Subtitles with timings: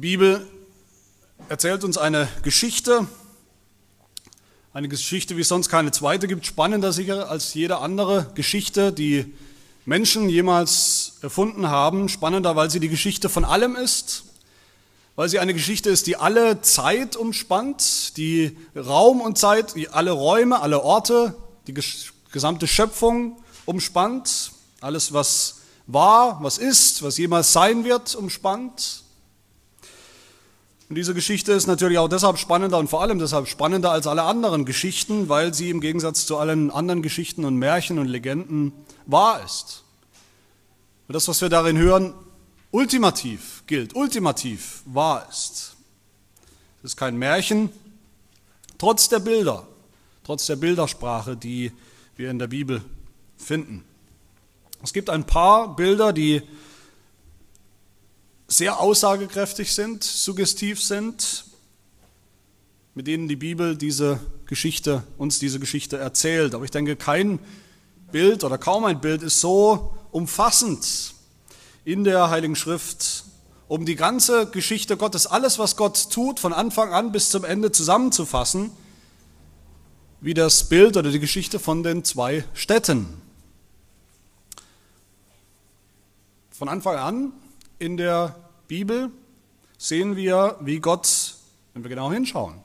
[0.00, 0.46] Die Bibel
[1.50, 3.06] erzählt uns eine Geschichte,
[4.72, 9.30] eine Geschichte, wie es sonst keine zweite gibt, spannender sicher als jede andere Geschichte, die
[9.84, 12.08] Menschen jemals erfunden haben.
[12.08, 14.24] Spannender, weil sie die Geschichte von allem ist,
[15.16, 20.12] weil sie eine Geschichte ist, die alle Zeit umspannt, die Raum und Zeit, die alle
[20.12, 21.36] Räume, alle Orte,
[21.66, 21.74] die
[22.32, 23.36] gesamte Schöpfung
[23.66, 25.56] umspannt, alles, was
[25.86, 29.02] war, was ist, was jemals sein wird, umspannt.
[30.90, 34.24] Und diese Geschichte ist natürlich auch deshalb spannender und vor allem deshalb spannender als alle
[34.24, 38.72] anderen Geschichten, weil sie im Gegensatz zu allen anderen Geschichten und Märchen und Legenden
[39.06, 39.84] wahr ist.
[41.06, 42.12] Und das, was wir darin hören,
[42.72, 45.76] ultimativ gilt, ultimativ wahr ist.
[46.82, 47.70] Es ist kein Märchen,
[48.76, 49.68] trotz der Bilder,
[50.24, 51.70] trotz der Bildersprache, die
[52.16, 52.82] wir in der Bibel
[53.36, 53.84] finden.
[54.82, 56.42] Es gibt ein paar Bilder, die
[58.50, 61.44] sehr aussagekräftig sind, suggestiv sind,
[62.94, 66.56] mit denen die Bibel diese Geschichte, uns diese Geschichte erzählt.
[66.56, 67.38] Aber ich denke, kein
[68.10, 71.14] Bild oder kaum ein Bild ist so umfassend
[71.84, 73.24] in der Heiligen Schrift,
[73.68, 77.70] um die ganze Geschichte Gottes, alles, was Gott tut, von Anfang an bis zum Ende
[77.70, 78.72] zusammenzufassen,
[80.20, 83.06] wie das Bild oder die Geschichte von den zwei Städten.
[86.50, 87.32] Von Anfang an
[87.80, 88.36] in der
[88.68, 89.10] Bibel
[89.78, 91.34] sehen wir, wie Gott,
[91.72, 92.56] wenn wir genau hinschauen,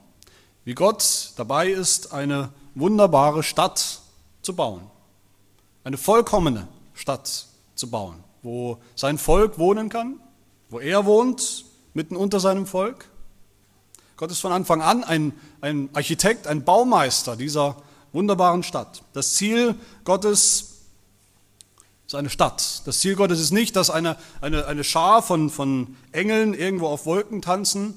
[0.64, 4.02] wie Gott dabei ist, eine wunderbare Stadt
[4.42, 4.82] zu bauen.
[5.84, 10.20] Eine vollkommene Stadt zu bauen, wo sein Volk wohnen kann,
[10.68, 13.08] wo er wohnt, mitten unter seinem Volk.
[14.18, 17.76] Gott ist von Anfang an ein, ein Architekt, ein Baumeister dieser
[18.12, 19.02] wunderbaren Stadt.
[19.14, 20.75] Das Ziel Gottes
[22.06, 22.82] ist eine Stadt.
[22.84, 27.04] Das Ziel Gottes ist nicht, dass eine, eine, eine Schar von, von Engeln irgendwo auf
[27.04, 27.94] Wolken tanzen,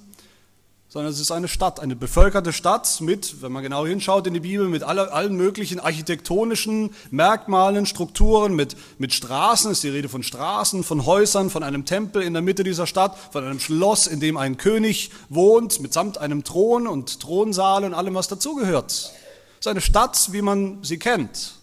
[0.88, 4.40] sondern es ist eine Stadt, eine bevölkerte Stadt mit, wenn man genau hinschaut in die
[4.40, 10.24] Bibel, mit alle, allen möglichen architektonischen Merkmalen, Strukturen, mit, mit Straßen, ist die Rede von
[10.24, 14.20] Straßen, von Häusern, von einem Tempel in der Mitte dieser Stadt, von einem Schloss, in
[14.20, 18.92] dem ein König wohnt, mitsamt einem Thron und Thronsaal und allem, was dazugehört.
[18.92, 19.12] Es
[19.60, 21.59] ist eine Stadt, wie man sie kennt.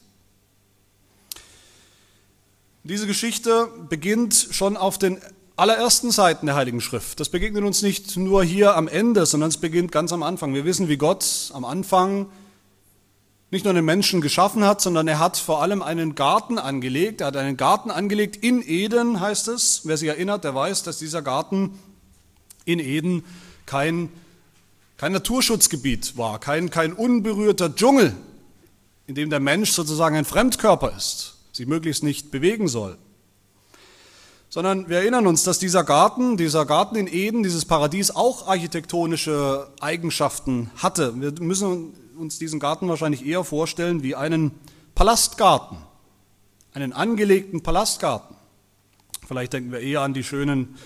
[2.88, 5.18] Diese Geschichte beginnt schon auf den
[5.56, 7.18] allerersten Seiten der Heiligen Schrift.
[7.18, 10.54] Das begegnet uns nicht nur hier am Ende, sondern es beginnt ganz am Anfang.
[10.54, 12.26] Wir wissen, wie Gott am Anfang
[13.50, 17.22] nicht nur den Menschen geschaffen hat, sondern er hat vor allem einen Garten angelegt.
[17.22, 19.80] Er hat einen Garten angelegt in Eden, heißt es.
[19.82, 21.76] Wer sich erinnert, der weiß, dass dieser Garten
[22.66, 23.24] in Eden
[23.64, 24.10] kein,
[24.96, 28.14] kein Naturschutzgebiet war, kein, kein unberührter Dschungel,
[29.08, 32.98] in dem der Mensch sozusagen ein Fremdkörper ist sich möglichst nicht bewegen soll.
[34.48, 39.68] Sondern wir erinnern uns, dass dieser Garten, dieser Garten in Eden, dieses Paradies auch architektonische
[39.80, 41.20] Eigenschaften hatte.
[41.20, 44.52] Wir müssen uns diesen Garten wahrscheinlich eher vorstellen wie einen
[44.94, 45.78] Palastgarten,
[46.72, 48.36] einen angelegten Palastgarten.
[49.26, 50.76] Vielleicht denken wir eher an die schönen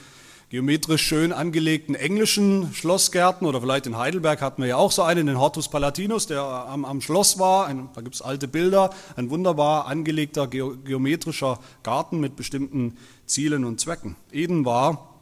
[0.50, 5.28] geometrisch schön angelegten englischen Schlossgärten oder vielleicht in Heidelberg hatten wir ja auch so einen,
[5.28, 7.66] den Hortus Palatinus, der am, am Schloss war.
[7.66, 12.96] Ein, da gibt es alte Bilder, ein wunderbar angelegter geometrischer Garten mit bestimmten
[13.26, 14.16] Zielen und Zwecken.
[14.32, 15.14] Eden war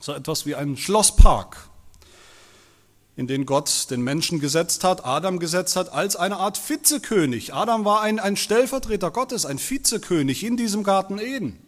[0.00, 1.68] so etwas wie ein Schlosspark,
[3.16, 7.52] in den Gott den Menschen gesetzt hat, Adam gesetzt hat, als eine Art Vizekönig.
[7.52, 11.63] Adam war ein, ein Stellvertreter Gottes, ein Vizekönig in diesem Garten Eden.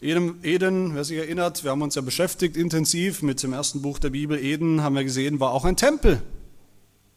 [0.00, 3.98] Eden, Eden, wer sich erinnert, wir haben uns ja beschäftigt intensiv mit dem ersten Buch
[3.98, 4.38] der Bibel.
[4.38, 6.20] Eden, haben wir gesehen, war auch ein Tempel.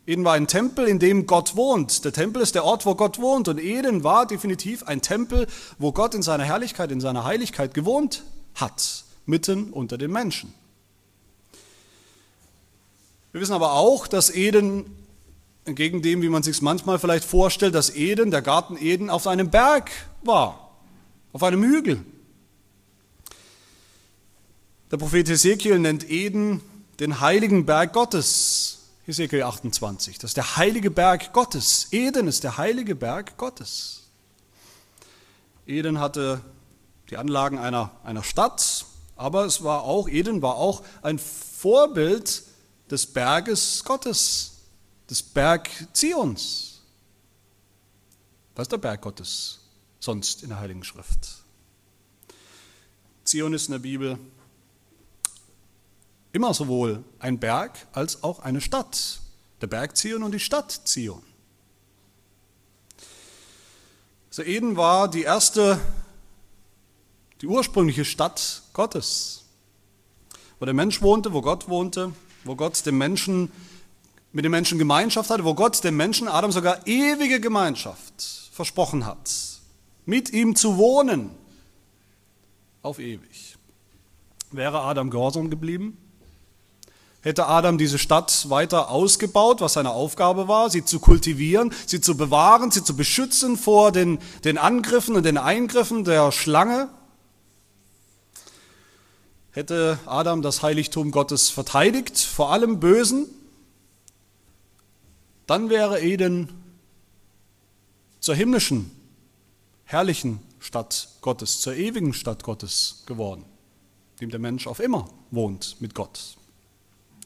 [0.06, 2.06] Eden war ein Tempel, in dem Gott wohnt.
[2.06, 3.50] Der Tempel ist der Ort, wo Gott wohnt.
[3.50, 5.48] Und Eden war definitiv ein Tempel,
[5.80, 8.24] wo Gott in seiner Herrlichkeit, in seiner Heiligkeit gewohnt
[8.56, 10.54] hat, mitten unter den Menschen.
[13.34, 14.86] Wir wissen aber auch, dass Eden,
[15.66, 19.50] entgegen dem, wie man sich manchmal vielleicht vorstellt, dass Eden, der Garten Eden, auf einem
[19.50, 19.92] Berg
[20.24, 20.72] war,
[21.34, 22.06] auf einem Hügel.
[24.90, 26.62] Der Prophet Hesekiel nennt Eden
[27.02, 28.86] den heiligen Berg Gottes.
[29.06, 30.18] Hesekiel 28.
[30.18, 31.90] Das ist der heilige Berg Gottes.
[31.92, 34.04] Eden ist der heilige Berg Gottes.
[35.66, 36.40] Eden hatte
[37.10, 38.86] die Anlagen einer, einer Stadt,
[39.18, 42.44] aber es war auch, Eden war auch ein Vorbild
[42.90, 44.60] des Berges Gottes,
[45.10, 46.82] des Berg Zions.
[48.56, 49.60] Was ist der Berg Gottes
[50.00, 51.44] sonst in der Heiligen Schrift?
[53.26, 54.18] Zion ist in der Bibel
[56.38, 59.22] immer sowohl ein Berg als auch eine Stadt.
[59.60, 61.24] Der Berg Zion und die Stadt Zion.
[64.30, 65.80] So Eden war die erste,
[67.42, 69.46] die ursprüngliche Stadt Gottes.
[70.60, 72.14] wo der Mensch wohnte, wo Gott wohnte,
[72.44, 73.52] wo Gott dem Menschen
[74.32, 79.32] mit dem Menschen Gemeinschaft hatte, wo Gott dem Menschen Adam sogar ewige Gemeinschaft versprochen hat,
[80.06, 81.32] mit ihm zu wohnen
[82.84, 83.58] auf ewig.
[84.52, 85.98] Wäre Adam gehorsam geblieben?
[87.22, 92.16] Hätte Adam diese Stadt weiter ausgebaut, was seine Aufgabe war, sie zu kultivieren, sie zu
[92.16, 96.90] bewahren, sie zu beschützen vor den, den Angriffen und den Eingriffen der Schlange?
[99.52, 103.26] Hätte Adam das Heiligtum Gottes verteidigt vor allem Bösen,
[105.48, 106.50] dann wäre Eden
[108.20, 108.92] zur himmlischen,
[109.86, 113.46] herrlichen Stadt Gottes, zur ewigen Stadt Gottes geworden,
[114.22, 116.38] dem der Mensch auf immer wohnt mit Gott.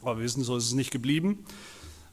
[0.01, 1.45] Aber wir wissen, so ist es nicht geblieben.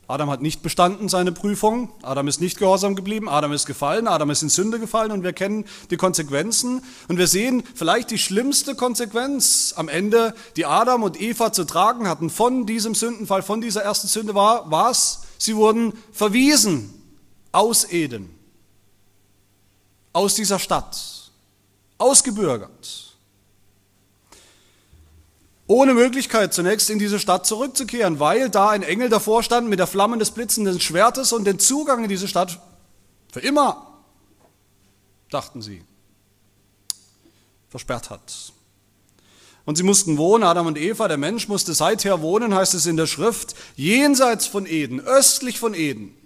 [0.08, 4.30] Adam hat nicht bestanden seine Prüfung, Adam ist nicht gehorsam geblieben, Adam ist gefallen, Adam
[4.30, 5.12] ist in Sünde gefallen.
[5.12, 6.82] Und wir kennen die Konsequenzen.
[7.08, 12.08] Und wir sehen vielleicht die schlimmste Konsequenz am Ende, die Adam und Eva zu tragen
[12.08, 15.22] hatten von diesem Sündenfall, von dieser ersten Sünde war, was?
[15.36, 16.94] Sie wurden verwiesen
[17.52, 18.30] aus Eden,
[20.12, 21.30] aus dieser Stadt,
[21.98, 23.07] ausgebürgert
[25.68, 29.86] ohne Möglichkeit zunächst in diese Stadt zurückzukehren, weil da ein Engel davor stand mit der
[29.86, 32.58] Flamme des blitzenden Schwertes und den Zugang in diese Stadt
[33.30, 34.00] für immer,
[35.30, 35.82] dachten sie,
[37.68, 38.52] versperrt hat.
[39.66, 42.96] Und sie mussten wohnen, Adam und Eva, der Mensch musste seither wohnen, heißt es in
[42.96, 46.17] der Schrift, jenseits von Eden, östlich von Eden.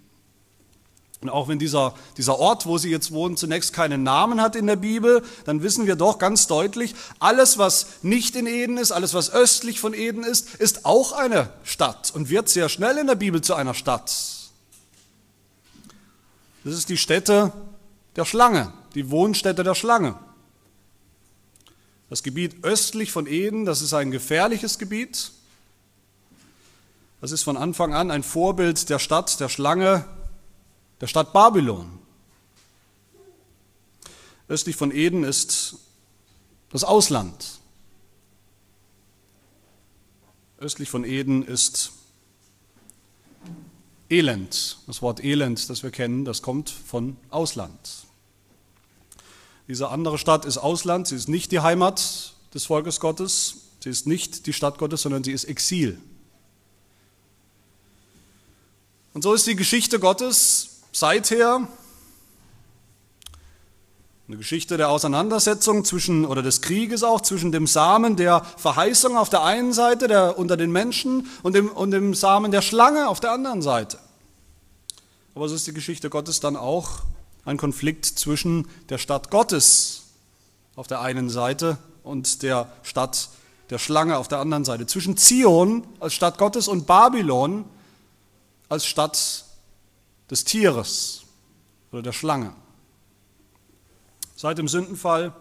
[1.22, 4.66] Und auch wenn dieser, dieser Ort, wo sie jetzt wohnen, zunächst keinen Namen hat in
[4.66, 9.14] der Bibel, dann wissen wir doch ganz deutlich, alles, was nicht in Eden ist, alles,
[9.14, 13.14] was östlich von Eden ist, ist auch eine Stadt und wird sehr schnell in der
[13.14, 14.12] Bibel zu einer Stadt.
[16.64, 17.52] Das ist die Stätte
[18.16, 20.16] der Schlange, die Wohnstätte der Schlange.
[22.10, 25.30] Das Gebiet östlich von Eden, das ist ein gefährliches Gebiet.
[27.20, 30.04] Das ist von Anfang an ein Vorbild der Stadt, der Schlange,
[31.02, 31.98] der Stadt Babylon.
[34.48, 35.74] Östlich von Eden ist
[36.70, 37.58] das Ausland.
[40.60, 41.90] Östlich von Eden ist
[44.08, 44.78] Elend.
[44.86, 48.06] Das Wort Elend, das wir kennen, das kommt von Ausland.
[49.66, 54.06] Diese andere Stadt ist Ausland, sie ist nicht die Heimat des Volkes Gottes, sie ist
[54.06, 56.00] nicht die Stadt Gottes, sondern sie ist Exil.
[59.14, 61.66] Und so ist die Geschichte Gottes seither
[64.28, 69.28] eine Geschichte der Auseinandersetzung zwischen, oder des Krieges auch, zwischen dem Samen der Verheißung auf
[69.28, 73.20] der einen Seite, der unter den Menschen, und dem, und dem Samen der Schlange auf
[73.20, 73.98] der anderen Seite.
[75.34, 77.00] Aber so ist die Geschichte Gottes dann auch
[77.44, 80.04] ein Konflikt zwischen der Stadt Gottes
[80.76, 83.28] auf der einen Seite und der Stadt
[83.70, 84.86] der Schlange auf der anderen Seite.
[84.86, 87.64] Zwischen Zion als Stadt Gottes und Babylon
[88.68, 89.44] als Stadt
[90.30, 91.22] des Tieres
[91.90, 92.54] oder der Schlange.
[94.36, 95.34] Seit dem Sündenfall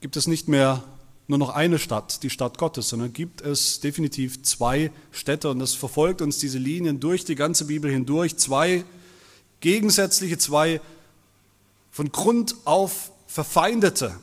[0.00, 0.82] gibt es nicht mehr
[1.28, 5.74] nur noch eine Stadt, die Stadt Gottes, sondern gibt es definitiv zwei Städte und das
[5.74, 8.84] verfolgt uns diese Linien durch die ganze Bibel hindurch, zwei
[9.60, 10.80] gegensätzliche, zwei
[11.90, 14.16] von Grund auf verfeindete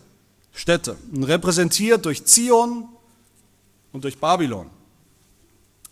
[0.54, 2.88] Städte, repräsentiert durch Zion
[3.92, 4.70] und durch Babylon.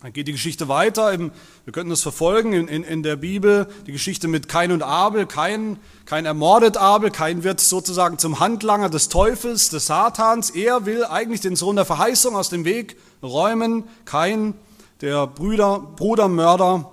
[0.02, 1.16] Dann geht die Geschichte weiter.
[1.16, 3.68] Wir könnten das verfolgen in, in, in, der Bibel.
[3.86, 5.26] Die Geschichte mit Kain und Abel.
[5.26, 7.12] Kain, Kain ermordet Abel.
[7.12, 10.50] Kain wird sozusagen zum Handlanger des Teufels, des Satans.
[10.50, 13.84] Er will eigentlich den Sohn der Verheißung aus dem Weg räumen.
[14.04, 14.54] Kain,
[15.02, 16.90] der Brüder, Brudermörder,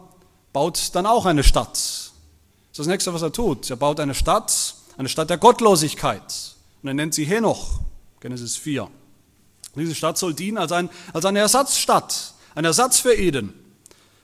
[0.53, 1.73] baut dann auch eine Stadt.
[1.73, 2.11] Das
[2.73, 3.71] ist das nächste, was er tut.
[3.71, 6.53] Er baut eine Stadt, eine Stadt der Gottlosigkeit.
[6.83, 7.79] Und er nennt sie Henoch.
[8.19, 8.87] Genesis 4.
[9.75, 13.53] Diese Stadt soll dienen als, ein, als eine Ersatzstadt ein Ersatz für Eden,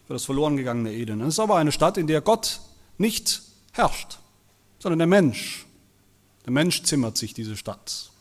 [0.08, 1.22] für das verloren gegangene Eden.
[1.22, 2.60] Es ist aber eine Stadt, in der Gott
[2.98, 4.20] nicht herrscht,
[4.78, 5.66] sondern der Mensch.
[6.44, 8.12] Der Mensch zimmert sich diese Stadt.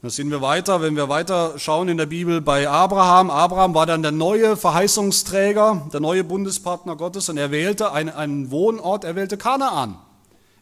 [0.00, 3.28] Das sehen wir weiter, wenn wir weiter schauen in der Bibel bei Abraham.
[3.28, 9.04] Abraham war dann der neue Verheißungsträger, der neue Bundespartner Gottes und er wählte einen, Wohnort,
[9.04, 9.98] er wählte Kanaan.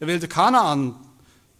[0.01, 0.97] Er wählte Kanaan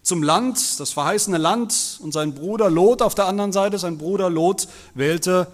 [0.03, 4.29] zum Land, das verheißene Land und sein Bruder Lot auf der anderen Seite, sein Bruder
[4.31, 5.47] Lot wählte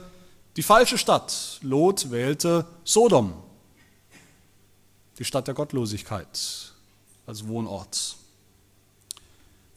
[0.56, 1.58] die falsche Stadt.
[1.62, 3.34] Lot wählte Sodom,
[5.18, 6.72] die Stadt der Gottlosigkeit,
[7.26, 8.16] als Wohnort.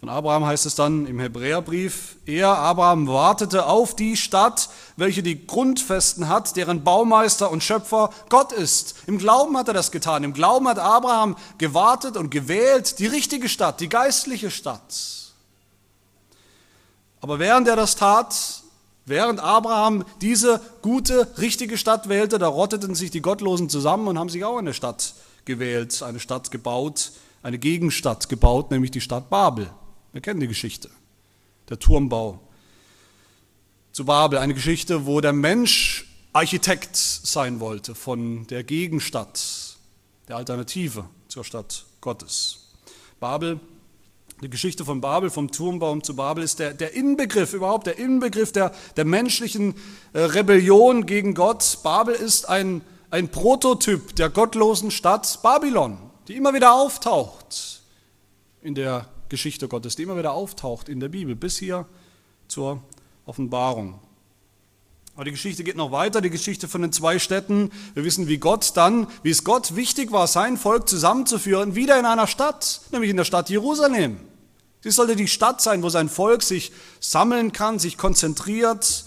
[0.03, 5.47] Von Abraham heißt es dann im Hebräerbrief, er, Abraham, wartete auf die Stadt, welche die
[5.47, 8.95] Grundfesten hat, deren Baumeister und Schöpfer Gott ist.
[9.07, 10.25] Im Glauben hat er das getan.
[10.25, 14.93] Im Glauben hat Abraham gewartet und gewählt die richtige Stadt, die geistliche Stadt.
[17.21, 18.62] Aber während er das tat,
[19.05, 24.29] Während Abraham diese gute, richtige Stadt wählte, da rotteten sich die Gottlosen zusammen und haben
[24.29, 25.13] sich auch eine Stadt
[25.45, 29.69] gewählt, eine Stadt gebaut, eine Gegenstadt gebaut, nämlich die Stadt Babel.
[30.13, 30.89] Wir kennen die Geschichte,
[31.69, 32.39] der Turmbau
[33.91, 39.77] zu Babel, eine Geschichte, wo der Mensch Architekt sein wollte von der Gegenstadt,
[40.27, 42.69] der Alternative zur Stadt Gottes.
[43.19, 43.59] Babel
[44.41, 48.51] die Geschichte von Babel, vom Turmbaum zu Babel, ist der, der Inbegriff, überhaupt der Inbegriff
[48.51, 49.75] der, der menschlichen
[50.13, 51.79] äh, Rebellion gegen Gott.
[51.83, 55.97] Babel ist ein, ein Prototyp der gottlosen Stadt Babylon,
[56.27, 57.81] die immer wieder auftaucht
[58.61, 61.85] in der Geschichte Gottes, die immer wieder auftaucht in der Bibel, bis hier
[62.47, 62.83] zur
[63.25, 63.99] Offenbarung.
[65.15, 67.71] Aber die Geschichte geht noch weiter, die Geschichte von den zwei Städten.
[67.93, 72.05] Wir wissen, wie Gott dann, wie es Gott wichtig war, sein Volk zusammenzuführen, wieder in
[72.05, 74.17] einer Stadt, nämlich in der Stadt Jerusalem.
[74.81, 79.05] Sie sollte die Stadt sein, wo sein Volk sich sammeln kann, sich konzentriert.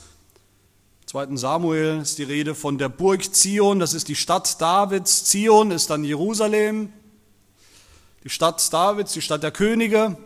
[1.02, 1.36] Im 2.
[1.36, 5.24] Samuel ist die Rede von der Burg Zion, das ist die Stadt Davids.
[5.24, 6.92] Zion ist dann Jerusalem.
[8.22, 10.16] Die Stadt Davids, die Stadt der Könige.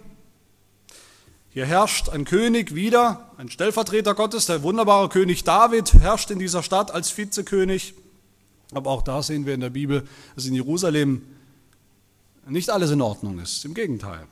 [1.53, 6.63] Hier herrscht ein König wieder, ein Stellvertreter Gottes, der wunderbare König David herrscht in dieser
[6.63, 7.95] Stadt als Vizekönig.
[8.73, 11.23] Aber auch da sehen wir in der Bibel, dass in Jerusalem
[12.47, 13.65] nicht alles in Ordnung ist.
[13.65, 14.29] Im Gegenteil.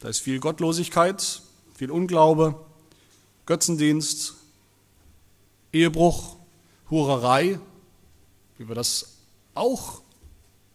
[0.00, 1.40] Da ist viel Gottlosigkeit,
[1.74, 2.54] viel Unglaube,
[3.46, 4.34] Götzendienst,
[5.72, 6.36] Ehebruch,
[6.90, 7.58] Hurerei,
[8.58, 9.16] wie wir das
[9.54, 10.02] auch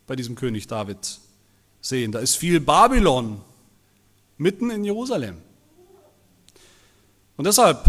[0.07, 1.19] bei diesem König David
[1.81, 2.11] sehen.
[2.11, 3.41] Da ist viel Babylon
[4.39, 5.37] mitten in Jerusalem.
[7.35, 7.83] Und deshalb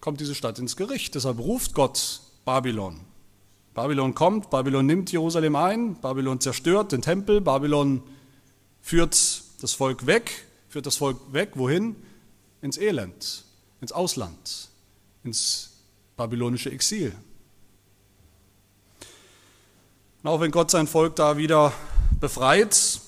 [0.00, 3.00] kommt diese Stadt ins Gericht, deshalb ruft Gott Babylon.
[3.74, 8.02] Babylon kommt, Babylon nimmt Jerusalem ein, Babylon zerstört den Tempel, Babylon
[8.80, 11.96] führt das Volk weg, führt das Volk weg, wohin?
[12.62, 13.44] Ins Elend,
[13.80, 14.70] ins Ausland,
[15.24, 15.72] ins
[16.16, 17.14] babylonische Exil.
[20.22, 21.72] Und auch wenn Gott sein Volk da wieder
[22.18, 23.00] befreit,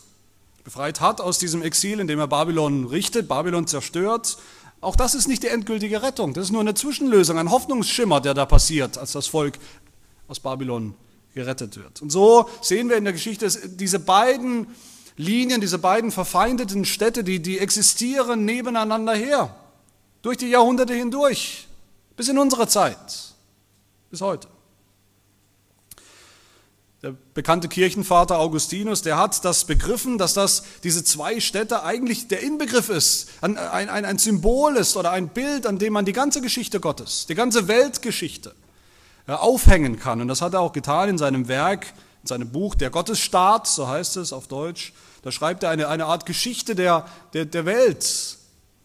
[0.65, 4.37] befreit hat aus diesem Exil, indem er Babylon richtet, Babylon zerstört,
[4.81, 6.35] auch das ist nicht die endgültige Rettung.
[6.35, 9.59] Das ist nur eine Zwischenlösung, ein Hoffnungsschimmer, der da passiert, als das Volk
[10.29, 10.95] aus Babylon
[11.35, 12.01] gerettet wird.
[12.03, 14.69] Und so sehen wir in der Geschichte diese beiden
[15.17, 19.55] Linien, diese beiden verfeindeten Städte, die, die existieren nebeneinander her,
[20.23, 21.67] durch die Jahrhunderte hindurch,
[22.17, 23.35] bis in unsere Zeit,
[24.11, 24.49] bis heute.
[27.03, 32.43] Der bekannte Kirchenvater Augustinus, der hat das begriffen, dass das, diese zwei Städte eigentlich der
[32.43, 36.41] Inbegriff ist, ein, ein, ein Symbol ist oder ein Bild, an dem man die ganze
[36.41, 38.53] Geschichte Gottes, die ganze Weltgeschichte
[39.29, 40.21] aufhängen kann.
[40.21, 41.87] Und das hat er auch getan in seinem Werk,
[42.23, 44.93] in seinem Buch Der Gottesstaat, so heißt es auf Deutsch.
[45.23, 48.39] Da schreibt er eine, eine Art Geschichte der, der, der Welt,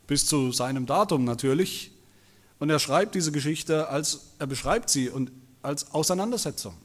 [0.05, 1.91] bis zu seinem Datum natürlich.
[2.59, 5.31] Und er schreibt diese Geschichte, als er beschreibt sie und
[5.63, 6.75] als Auseinandersetzung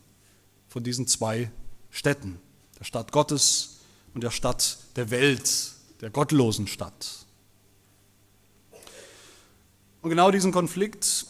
[0.68, 1.50] von diesen zwei
[1.90, 2.38] Städten,
[2.78, 3.78] der Stadt Gottes
[4.14, 7.26] und der Stadt der Welt, der gottlosen Stadt.
[10.02, 11.26] Und genau diesen Konflikt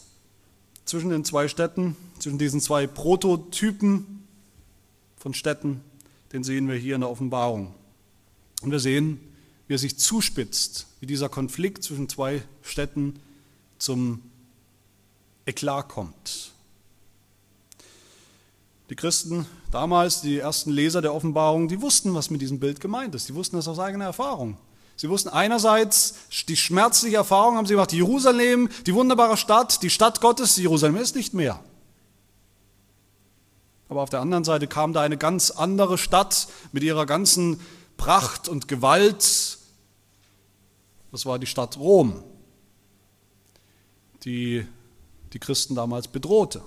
[0.84, 4.26] zwischen den zwei Städten, zwischen diesen zwei Prototypen
[5.16, 5.82] von Städten,
[6.32, 7.74] den sehen wir hier in der Offenbarung.
[8.62, 9.20] Und wir sehen,
[9.66, 13.20] wie er sich zuspitzt, wie dieser Konflikt zwischen zwei Städten
[13.78, 14.22] zum
[15.46, 16.52] Eklat kommt.
[18.90, 23.14] Die Christen damals, die ersten Leser der Offenbarung, die wussten, was mit diesem Bild gemeint
[23.14, 23.28] ist.
[23.28, 24.56] Die wussten das aus eigener Erfahrung.
[24.96, 26.14] Sie wussten einerseits
[26.48, 31.14] die schmerzliche Erfahrung, haben sie gemacht, Jerusalem, die wunderbare Stadt, die Stadt Gottes, Jerusalem ist
[31.14, 31.60] nicht mehr.
[33.88, 37.60] Aber auf der anderen Seite kam da eine ganz andere Stadt mit ihrer ganzen
[37.96, 39.58] Pracht und Gewalt.
[41.12, 42.22] Das war die Stadt Rom,
[44.24, 44.66] die
[45.32, 46.62] die Christen damals bedrohte.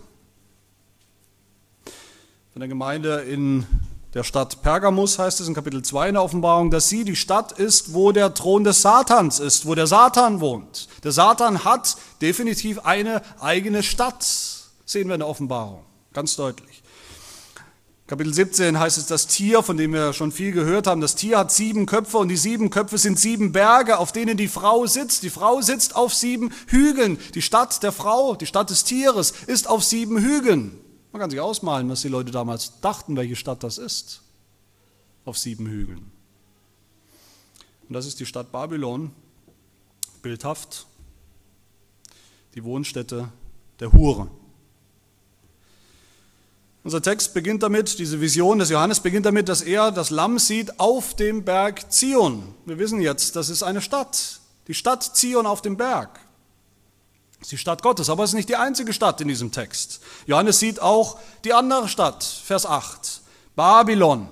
[2.53, 3.65] Von der Gemeinde in
[4.13, 7.53] der Stadt Pergamus heißt es in Kapitel 2 in der Offenbarung, dass sie die Stadt
[7.53, 10.89] ist, wo der Thron des Satans ist, wo der Satan wohnt.
[11.05, 14.25] Der Satan hat definitiv eine eigene Stadt,
[14.85, 16.83] sehen wir in der Offenbarung, ganz deutlich.
[18.05, 21.37] Kapitel 17 heißt es, das Tier, von dem wir schon viel gehört haben, das Tier
[21.37, 25.23] hat sieben Köpfe und die sieben Köpfe sind sieben Berge, auf denen die Frau sitzt.
[25.23, 27.17] Die Frau sitzt auf sieben Hügeln.
[27.33, 30.80] Die Stadt der Frau, die Stadt des Tieres, ist auf sieben Hügeln.
[31.11, 34.21] Man kann sich ausmalen, was die Leute damals dachten, welche Stadt das ist,
[35.25, 36.11] auf sieben Hügeln.
[37.87, 39.11] Und das ist die Stadt Babylon,
[40.21, 40.85] bildhaft,
[42.55, 43.29] die Wohnstätte
[43.79, 44.29] der Hure.
[46.83, 50.79] Unser Text beginnt damit, diese Vision des Johannes beginnt damit, dass er das Lamm sieht
[50.79, 52.55] auf dem Berg Zion.
[52.65, 56.19] Wir wissen jetzt, das ist eine Stadt, die Stadt Zion auf dem Berg.
[57.41, 60.01] Ist die Stadt Gottes, aber es ist nicht die einzige Stadt in diesem Text.
[60.27, 63.21] Johannes sieht auch die andere Stadt, Vers 8.
[63.55, 64.29] Babylon,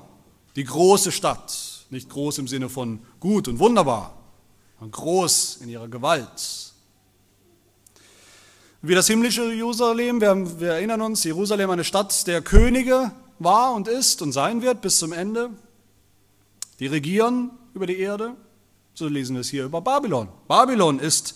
[0.55, 1.85] die große Stadt.
[1.89, 4.15] Nicht groß im Sinne von gut und wunderbar,
[4.79, 6.69] sondern groß in ihrer Gewalt.
[8.81, 13.87] Wie das himmlische Jerusalem, wir, wir erinnern uns, Jerusalem eine Stadt der Könige war und
[13.87, 15.49] ist und sein wird bis zum Ende.
[16.79, 18.35] Die regieren über die Erde.
[18.93, 20.29] So lesen wir es hier über Babylon.
[20.47, 21.35] Babylon ist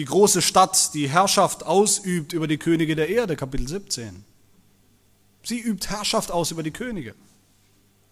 [0.00, 4.24] die große Stadt, die Herrschaft ausübt über die Könige der Erde, Kapitel 17.
[5.42, 7.14] Sie übt Herrschaft aus über die Könige.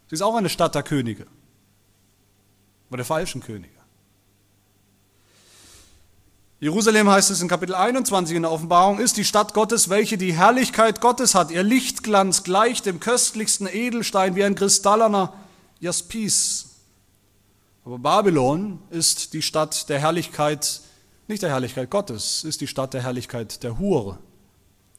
[0.08, 1.26] Sie ist auch eine Stadt der Könige,
[2.88, 3.72] aber der falschen Könige.
[6.60, 10.34] Jerusalem heißt es in Kapitel 21 in der Offenbarung, ist die Stadt Gottes, welche die
[10.34, 11.50] Herrlichkeit Gottes hat.
[11.50, 15.32] Ihr Lichtglanz gleicht dem köstlichsten Edelstein wie ein kristallener
[15.80, 16.66] Jaspis.
[17.86, 20.82] Aber Babylon ist die Stadt der Herrlichkeit,
[21.28, 24.18] nicht der Herrlichkeit Gottes, ist die Stadt der Herrlichkeit der Hure.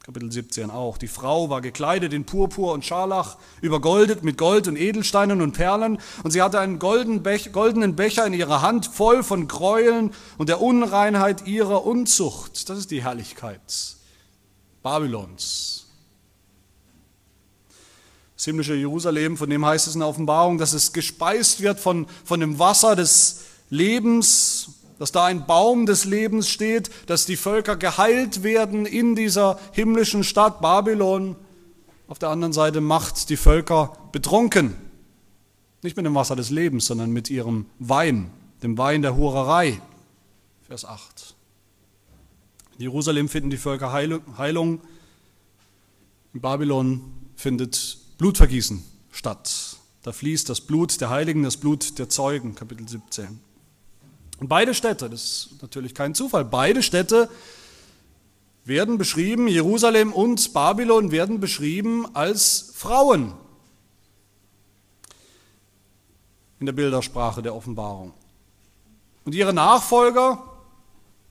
[0.04, 0.98] Kapitel 17 auch.
[0.98, 6.00] Die Frau war gekleidet in Purpur und Scharlach, übergoldet mit Gold und Edelsteinen und Perlen,
[6.24, 11.48] und sie hatte einen goldenen Becher in ihrer Hand, voll von Gräueln und der Unreinheit
[11.48, 12.70] ihrer Unzucht.
[12.70, 13.62] Das ist die Herrlichkeit
[14.82, 15.88] Babylons.
[18.36, 22.08] Das himmlische Jerusalem, von dem heißt es in der Offenbarung, dass es gespeist wird von,
[22.24, 27.78] von dem Wasser des Lebens, dass da ein Baum des Lebens steht, dass die Völker
[27.78, 31.38] geheilt werden in dieser himmlischen Stadt Babylon.
[32.08, 34.76] Auf der anderen Seite macht die Völker betrunken.
[35.82, 38.30] Nicht mit dem Wasser des Lebens, sondern mit ihrem Wein,
[38.62, 39.82] dem Wein der Hurerei.
[40.68, 41.36] Vers 8.
[42.78, 44.82] In Jerusalem finden die Völker Heilung.
[46.34, 47.02] In Babylon
[47.36, 49.78] findet Blutvergießen statt.
[50.04, 53.49] Da fließt das Blut der Heiligen, das Blut der Zeugen, Kapitel 17.
[54.40, 57.30] Und beide Städte, das ist natürlich kein Zufall, beide Städte
[58.64, 63.34] werden beschrieben, Jerusalem und Babylon werden beschrieben als Frauen
[66.60, 68.14] in der Bildersprache der Offenbarung.
[69.26, 70.44] Und ihre Nachfolger,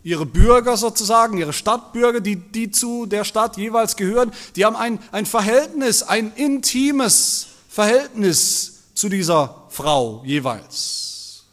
[0.03, 4.99] ihre Bürger sozusagen, ihre Stadtbürger, die, die zu der Stadt jeweils gehören, die haben ein,
[5.13, 11.45] ein Verhältnis, ein intimes Verhältnis zu dieser Frau jeweils.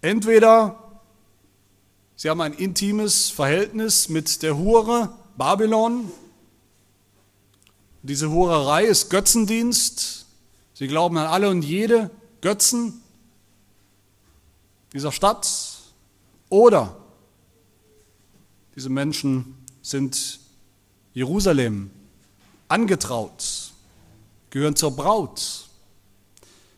[0.00, 0.83] Entweder
[2.24, 6.10] Sie haben ein intimes Verhältnis mit der Hure Babylon.
[8.02, 10.24] Diese Hurerei ist Götzendienst.
[10.72, 12.10] Sie glauben an alle und jede
[12.40, 13.02] Götzen
[14.94, 15.82] dieser Stadt.
[16.48, 16.96] Oder
[18.74, 20.40] diese Menschen sind
[21.12, 21.90] Jerusalem
[22.68, 23.74] angetraut,
[24.48, 25.66] gehören zur Braut,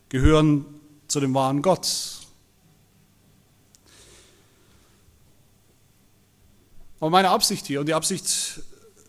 [0.09, 0.65] gehören
[1.07, 2.16] zu dem wahren Gott.
[7.07, 8.63] Aber meine Absicht hier und die Absicht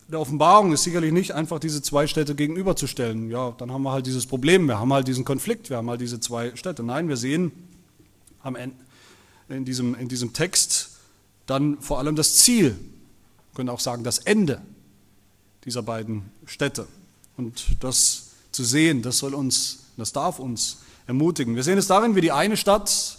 [0.08, 3.32] der Offenbarung ist sicherlich nicht einfach diese zwei Städte gegenüberzustellen.
[3.32, 6.00] Ja, dann haben wir halt dieses Problem, wir haben halt diesen Konflikt, wir haben halt
[6.00, 6.84] diese zwei Städte.
[6.84, 7.52] Nein, wir sehen
[8.44, 8.76] am Ende,
[9.50, 10.92] in, diesem, in diesem Text
[11.48, 14.62] dann vor allem das Ziel, wir können auch sagen das Ende
[15.66, 16.86] dieser beiden Städte.
[17.36, 21.56] Und das zu sehen, das soll uns, das darf uns ermutigen.
[21.56, 23.18] Wir sehen es darin, wie die eine Stadt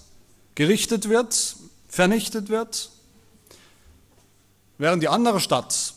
[0.54, 1.56] gerichtet wird,
[1.88, 2.92] vernichtet wird
[4.78, 5.94] während die andere Stadt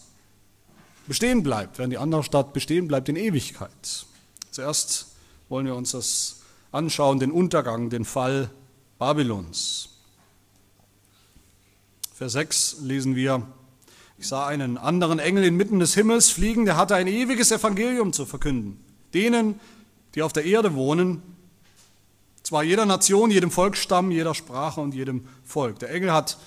[1.07, 4.05] bestehen bleibt, während die andere Stadt bestehen bleibt in Ewigkeit.
[4.51, 5.07] Zuerst
[5.49, 6.41] wollen wir uns das
[6.71, 8.49] anschauen, den Untergang, den Fall
[8.99, 9.89] Babylons.
[12.13, 13.47] Vers 6 lesen wir,
[14.17, 18.25] ich sah einen anderen Engel inmitten des Himmels fliegen, der hatte ein ewiges Evangelium zu
[18.25, 18.79] verkünden.
[19.13, 19.59] Denen,
[20.13, 21.23] die auf der Erde wohnen,
[22.43, 25.79] zwar jeder Nation, jedem Volksstamm, jeder Sprache und jedem Volk.
[25.79, 26.37] Der Engel hat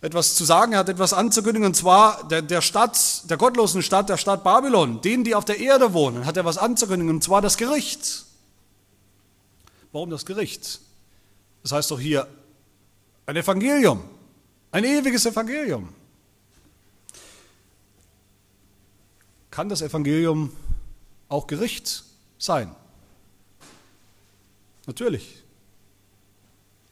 [0.00, 4.08] etwas zu sagen, er hat etwas anzukündigen, und zwar der, der Stadt, der gottlosen Stadt,
[4.08, 7.42] der Stadt Babylon, denen, die auf der Erde wohnen, hat er was anzukündigen, und zwar
[7.42, 8.24] das Gericht.
[9.92, 10.80] Warum das Gericht?
[11.62, 12.26] Das heißt doch hier
[13.26, 14.02] ein Evangelium,
[14.72, 15.92] ein ewiges Evangelium.
[19.50, 20.56] Kann das Evangelium
[21.28, 22.04] auch Gericht
[22.38, 22.74] sein?
[24.86, 25.42] Natürlich.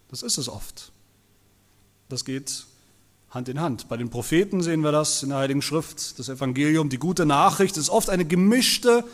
[0.08, 0.92] Das ist es oft.
[2.08, 2.67] Das geht
[3.30, 3.90] Hand in Hand.
[3.90, 7.76] Bei den Propheten sehen wir das in der Heiligen Schrift, das Evangelium, die gute Nachricht
[7.76, 9.04] ist oft eine gemischte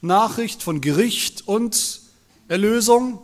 [0.00, 2.00] Nachricht von Gericht und
[2.48, 3.20] Erlösung.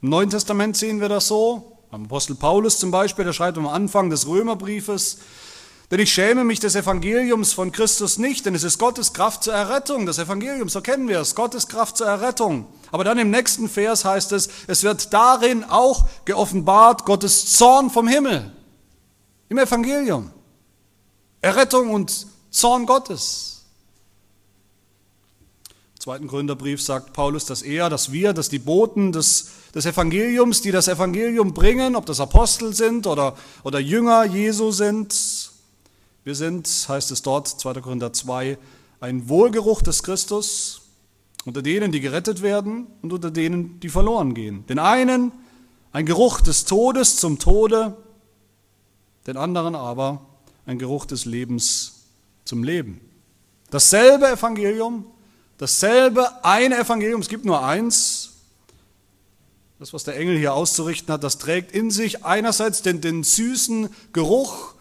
[0.00, 1.76] Im Neuen Testament sehen wir das so.
[1.90, 5.18] Am Apostel Paulus zum Beispiel, der schreibt am Anfang des Römerbriefes,
[5.90, 9.52] denn ich schäme mich des Evangeliums von Christus nicht, denn es ist Gottes Kraft zur
[9.52, 10.06] Errettung.
[10.06, 12.66] Das Evangelium, so kennen wir es, Gottes Kraft zur Errettung.
[12.92, 18.08] Aber dann im nächsten Vers heißt es, es wird darin auch geoffenbart Gottes Zorn vom
[18.08, 18.52] Himmel
[19.48, 20.30] im Evangelium.
[21.40, 23.64] Errettung und Zorn Gottes.
[25.94, 30.62] Im zweiten Gründerbrief sagt Paulus, dass er, dass wir, dass die Boten des, des Evangeliums,
[30.62, 35.50] die das Evangelium bringen, ob das Apostel sind oder, oder Jünger Jesu sind,
[36.24, 37.74] wir sind, heißt es dort, 2.
[37.74, 38.58] Korinther 2,
[39.00, 40.80] ein Wohlgeruch des Christus
[41.44, 44.66] unter denen, die gerettet werden und unter denen, die verloren gehen.
[44.66, 45.30] Den einen
[45.92, 47.96] ein Geruch des Todes zum Tode,
[49.26, 50.26] den anderen aber
[50.66, 52.04] ein Geruch des Lebens
[52.44, 53.00] zum Leben.
[53.70, 55.06] Dasselbe Evangelium,
[55.58, 58.32] dasselbe eine Evangelium, es gibt nur eins.
[59.78, 63.90] Das, was der Engel hier auszurichten hat, das trägt in sich einerseits den, den süßen
[64.12, 64.74] Geruch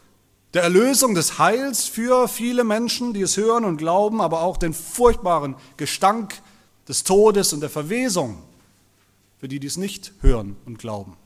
[0.54, 4.74] der Erlösung, des Heils für viele Menschen, die es hören und glauben, aber auch den
[4.74, 6.42] furchtbaren Gestank
[6.88, 8.42] des Todes und der Verwesung
[9.38, 11.18] für die, die es nicht hören und glauben.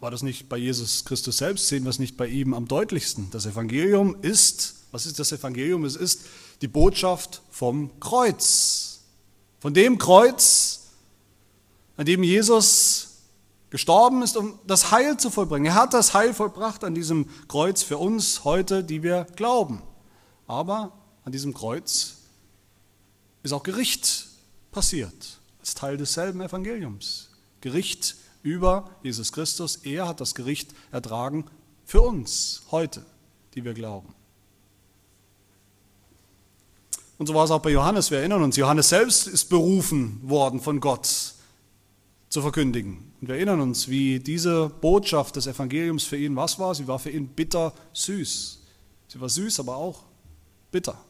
[0.00, 1.68] War das nicht bei Jesus Christus selbst?
[1.68, 3.30] Sehen wir es nicht bei ihm am deutlichsten?
[3.30, 5.84] Das Evangelium ist, was ist das Evangelium?
[5.84, 6.22] Es ist
[6.62, 9.00] die Botschaft vom Kreuz.
[9.58, 10.88] Von dem Kreuz,
[11.98, 13.08] an dem Jesus
[13.68, 15.66] gestorben ist, um das Heil zu vollbringen.
[15.66, 19.82] Er hat das Heil vollbracht an diesem Kreuz für uns heute, die wir glauben.
[20.46, 20.92] Aber
[21.24, 22.16] an diesem Kreuz
[23.42, 24.28] ist auch Gericht
[24.72, 27.28] passiert, als Teil desselben Evangeliums.
[27.60, 29.76] Gericht über Jesus Christus.
[29.76, 31.44] Er hat das Gericht ertragen
[31.84, 33.04] für uns heute,
[33.54, 34.14] die wir glauben.
[37.18, 40.58] Und so war es auch bei Johannes, wir erinnern uns, Johannes selbst ist berufen worden
[40.58, 41.34] von Gott
[42.30, 43.12] zu verkündigen.
[43.20, 46.74] Und wir erinnern uns, wie diese Botschaft des Evangeliums für ihn was war.
[46.74, 48.62] Sie war für ihn bitter süß.
[49.08, 50.04] Sie war süß, aber auch
[50.70, 51.04] bitter.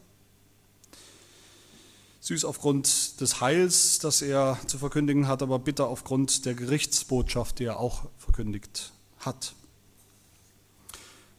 [2.21, 7.65] Süß aufgrund des Heils, das er zu verkündigen hat, aber bitter aufgrund der Gerichtsbotschaft, die
[7.65, 9.53] er auch verkündigt hat.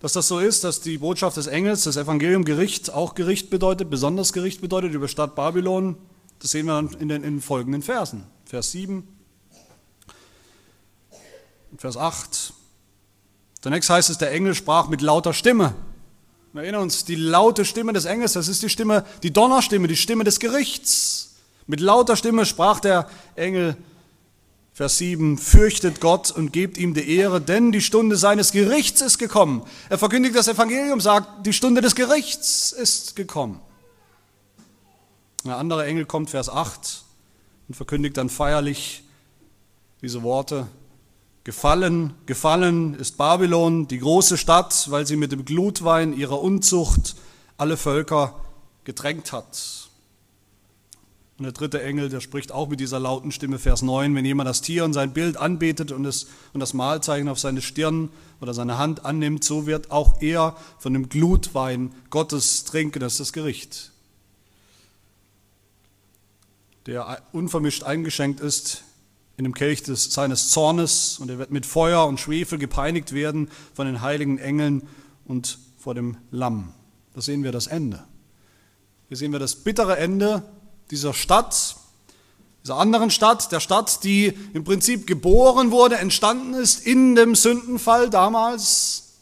[0.01, 3.91] Dass das so ist, dass die Botschaft des Engels, das Evangelium Gericht, auch Gericht bedeutet,
[3.91, 5.97] besonders Gericht bedeutet über Stadt Babylon,
[6.41, 8.25] das sehen wir in den, in den folgenden Versen.
[8.45, 9.07] Vers 7,
[11.79, 12.53] Vers 8.
[13.61, 15.77] Zunächst heißt es, der Engel sprach mit lauter Stimme.
[16.53, 19.97] Wir erinnern uns, die laute Stimme des Engels, das ist die Stimme, die Donnerstimme, die
[19.97, 21.37] Stimme des Gerichts.
[21.67, 23.75] Mit lauter Stimme sprach der Engel,
[24.75, 29.19] Vers 7, fürchtet Gott und gebt ihm die Ehre, denn die Stunde seines Gerichts ist
[29.19, 29.63] gekommen.
[29.89, 33.61] Er verkündigt das Evangelium, sagt, die Stunde des Gerichts ist gekommen.
[35.45, 37.03] Ein anderer Engel kommt, Vers 8,
[37.69, 39.05] und verkündigt dann feierlich
[40.03, 40.67] diese Worte,
[41.45, 47.17] Gefallen, gefallen ist Babylon, die große Stadt, weil sie mit dem Glutwein ihrer Unzucht
[47.57, 48.41] alle Völker
[48.85, 49.89] gedrängt hat.
[51.39, 54.49] Und der dritte Engel, der spricht auch mit dieser lauten Stimme, Vers 9, wenn jemand
[54.49, 58.55] das Tier und sein Bild anbetet und, es, und das Mahlzeichen auf seine Stirn oder
[58.55, 63.33] seine Hand annimmt, so wird auch er von dem Glutwein Gottes trinken, das ist das
[63.33, 63.91] Gericht.
[66.87, 68.85] Der unvermischt eingeschenkt ist
[69.37, 73.51] in dem Kelch des, seines Zornes und er wird mit Feuer und Schwefel gepeinigt werden
[73.75, 74.89] von den heiligen Engeln
[75.25, 76.73] und vor dem Lamm.
[77.15, 78.05] Da sehen wir das Ende.
[79.09, 80.43] Hier sehen wir das bittere Ende
[80.91, 81.77] dieser Stadt,
[82.63, 88.09] dieser anderen Stadt, der Stadt, die im Prinzip geboren wurde, entstanden ist in dem Sündenfall
[88.09, 89.15] damals.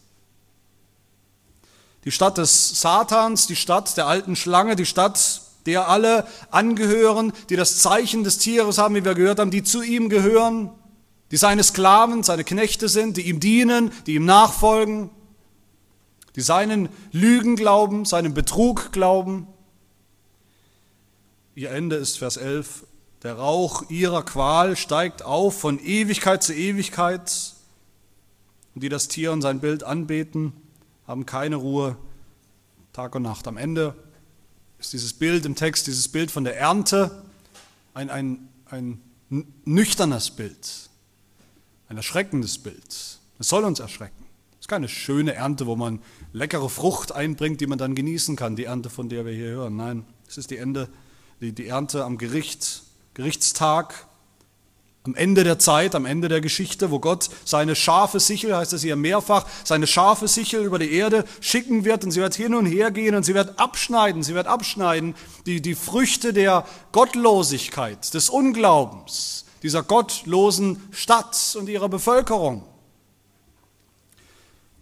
[2.05, 7.57] Die Stadt des Satans, die Stadt der alten Schlange, die Stadt der alle angehören, die
[7.57, 10.71] das Zeichen des Tieres haben, wie wir gehört haben, die zu ihm gehören,
[11.31, 15.11] die seine Sklaven, seine Knechte sind, die ihm dienen, die ihm nachfolgen,
[16.37, 19.47] die seinen Lügen glauben, seinen Betrug glauben.
[21.55, 22.87] Ihr Ende ist Vers 11.
[23.23, 27.55] Der Rauch ihrer Qual steigt auf von Ewigkeit zu Ewigkeit.
[28.75, 30.53] Und die das Tier und sein Bild anbeten,
[31.07, 31.97] haben keine Ruhe
[32.93, 33.47] Tag und Nacht.
[33.47, 33.95] Am Ende
[34.81, 37.23] ist dieses Bild im Text, dieses Bild von der Ernte,
[37.93, 39.01] ein, ein, ein
[39.65, 40.91] nüchternes Bild,
[41.89, 43.19] ein erschreckendes Bild.
[43.39, 44.25] Es soll uns erschrecken.
[44.55, 46.01] Es ist keine schöne Ernte, wo man
[46.33, 49.77] leckere Frucht einbringt, die man dann genießen kann, die Ernte, von der wir hier hören.
[49.77, 50.89] Nein, es ist die, Ende,
[51.41, 54.07] die, die Ernte am Gericht, Gerichtstag,
[55.05, 58.83] am Ende der Zeit, am Ende der Geschichte, wo Gott seine scharfe Sichel, heißt es
[58.83, 62.67] hier mehrfach, seine scharfe Sichel über die Erde schicken wird und sie wird hin und
[62.67, 65.15] her gehen und sie wird abschneiden, sie wird abschneiden
[65.47, 72.67] die, die Früchte der Gottlosigkeit, des Unglaubens, dieser gottlosen Stadt und ihrer Bevölkerung.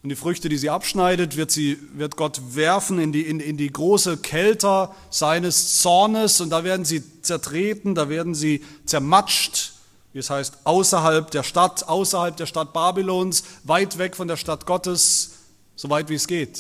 [0.02, 3.56] Und die Früchte, die sie abschneidet, wird, sie, wird Gott werfen in die, in, in
[3.56, 9.77] die große Kelter seines Zornes und da werden sie zertreten, da werden sie zermatscht
[10.12, 14.66] wie es heißt, außerhalb der Stadt, außerhalb der Stadt Babylons, weit weg von der Stadt
[14.66, 15.32] Gottes,
[15.76, 16.58] so weit wie es geht.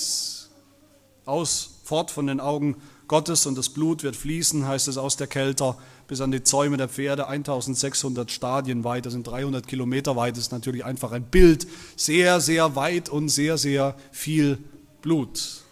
[1.24, 2.76] Aus, fort von den Augen
[3.08, 6.76] Gottes und das Blut wird fließen, heißt es aus der Kelter, bis an die Zäume
[6.76, 11.24] der Pferde, 1600 Stadien weit, das sind 300 Kilometer weit, das ist natürlich einfach ein
[11.24, 14.58] Bild, sehr, sehr weit und sehr, sehr viel
[15.00, 15.62] Blut.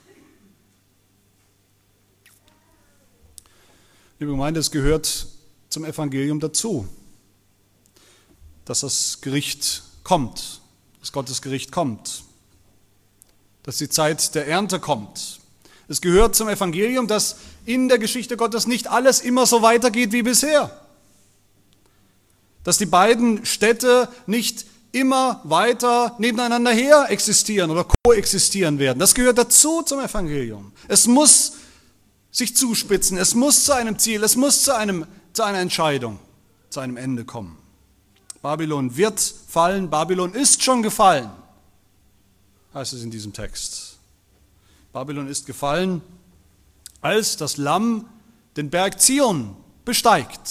[4.18, 5.26] Liebe Gemeinde, es gehört
[5.68, 6.88] zum Evangelium dazu,
[8.66, 10.60] dass das Gericht kommt,
[11.00, 12.24] dass Gottes Gericht kommt,
[13.62, 15.40] dass die Zeit der Ernte kommt.
[15.88, 20.22] Es gehört zum Evangelium, dass in der Geschichte Gottes nicht alles immer so weitergeht wie
[20.22, 20.70] bisher.
[22.64, 28.98] Dass die beiden Städte nicht immer weiter nebeneinander her existieren oder koexistieren werden.
[28.98, 30.72] Das gehört dazu zum Evangelium.
[30.88, 31.52] Es muss
[32.32, 33.16] sich zuspitzen.
[33.16, 36.18] Es muss zu einem Ziel, es muss zu, einem, zu einer Entscheidung,
[36.70, 37.56] zu einem Ende kommen.
[38.42, 41.30] Babylon wird fallen, Babylon ist schon gefallen,
[42.74, 43.98] heißt es in diesem Text.
[44.92, 46.02] Babylon ist gefallen,
[47.00, 48.08] als das Lamm
[48.56, 50.50] den Berg Zion besteigt.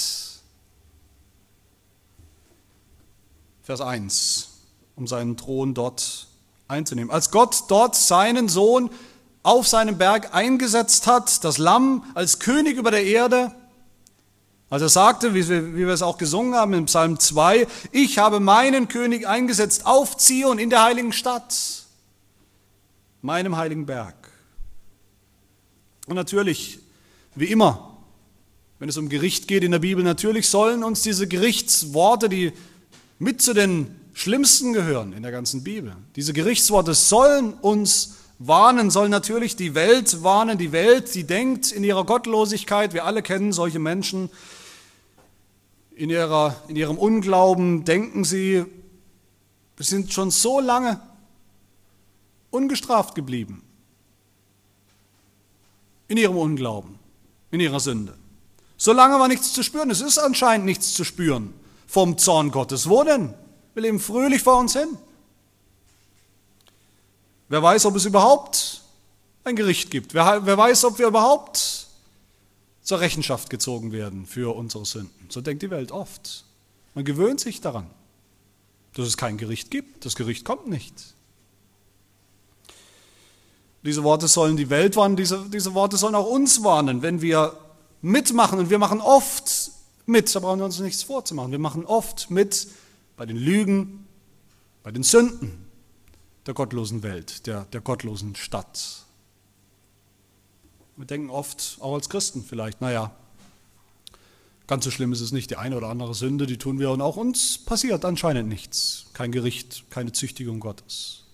[3.63, 4.49] Vers 1,
[4.95, 6.27] um seinen Thron dort
[6.67, 7.11] einzunehmen.
[7.11, 8.89] Als Gott dort seinen Sohn
[9.41, 13.51] auf seinem Berg eingesetzt hat, das Lamm als König über der Erde.
[14.75, 18.89] Als er sagte, wie wir, es auch gesungen haben im Psalm 2, ich habe meinen
[18.89, 21.85] König eingesetzt auf Zion in der heiligen Stadt,
[23.21, 24.15] meinem heiligen Berg.
[26.07, 26.79] Und natürlich,
[27.35, 27.95] wie immer,
[28.79, 32.51] wenn es um Gericht geht in der Bibel, natürlich sollen uns diese Gerichtsworte, die
[33.17, 39.07] mit zu den schlimmsten gehören in der ganzen Bibel, diese Gerichtsworte sollen uns warnen, soll
[39.07, 43.79] natürlich die Welt warnen, die Welt, die denkt in ihrer Gottlosigkeit, wir alle kennen solche
[43.79, 44.29] Menschen,
[45.95, 48.65] in, ihrer, in ihrem Unglauben denken sie,
[49.77, 50.99] wir sind schon so lange
[52.51, 53.63] ungestraft geblieben.
[56.07, 56.99] In ihrem Unglauben,
[57.51, 58.13] in ihrer Sünde.
[58.77, 59.89] So lange war nichts zu spüren.
[59.89, 61.53] Es ist anscheinend nichts zu spüren
[61.87, 62.89] vom Zorn Gottes.
[62.89, 63.33] Wo denn?
[63.73, 64.97] Wir leben fröhlich vor uns hin.
[67.47, 68.81] Wer weiß, ob es überhaupt
[69.43, 70.13] ein Gericht gibt.
[70.13, 71.84] Wer, wer weiß, ob wir überhaupt
[72.85, 75.27] zur Rechenschaft gezogen werden für unsere Sünden.
[75.29, 76.45] So denkt die Welt oft.
[76.93, 77.89] Man gewöhnt sich daran,
[78.93, 80.05] dass es kein Gericht gibt.
[80.05, 81.15] Das Gericht kommt nicht.
[83.83, 87.57] Diese Worte sollen die Welt warnen, diese, diese Worte sollen auch uns warnen, wenn wir
[88.01, 88.59] mitmachen.
[88.59, 89.71] Und wir machen oft
[90.05, 91.51] mit, da brauchen wir uns nichts vorzumachen.
[91.51, 92.67] Wir machen oft mit
[93.17, 94.07] bei den Lügen,
[94.83, 95.65] bei den Sünden,
[96.45, 99.04] der gottlosen Welt, der, der gottlosen Stadt.
[100.97, 103.11] Wir denken oft, auch als Christen vielleicht, naja,
[104.67, 105.49] ganz so schlimm ist es nicht.
[105.49, 109.07] Die eine oder andere Sünde, die tun wir und auch uns passiert anscheinend nichts.
[109.13, 111.25] Kein Gericht, keine Züchtigung Gottes.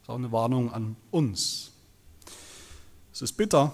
[0.00, 1.70] Das ist auch eine Warnung an uns.
[3.12, 3.72] Es ist bitter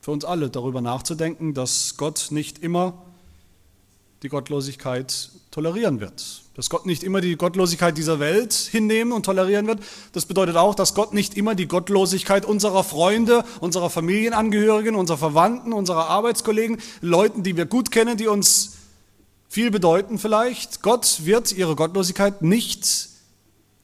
[0.00, 3.02] für uns alle darüber nachzudenken, dass Gott nicht immer
[4.22, 6.42] die Gottlosigkeit tolerieren wird.
[6.54, 9.80] Dass Gott nicht immer die Gottlosigkeit dieser Welt hinnehmen und tolerieren wird.
[10.12, 15.72] Das bedeutet auch, dass Gott nicht immer die Gottlosigkeit unserer Freunde, unserer Familienangehörigen, unserer Verwandten,
[15.72, 18.76] unserer Arbeitskollegen, Leuten, die wir gut kennen, die uns
[19.48, 20.82] viel bedeuten vielleicht.
[20.82, 23.08] Gott wird ihre Gottlosigkeit nicht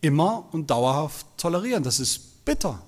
[0.01, 1.83] immer und dauerhaft tolerieren.
[1.83, 2.83] Das ist bitter.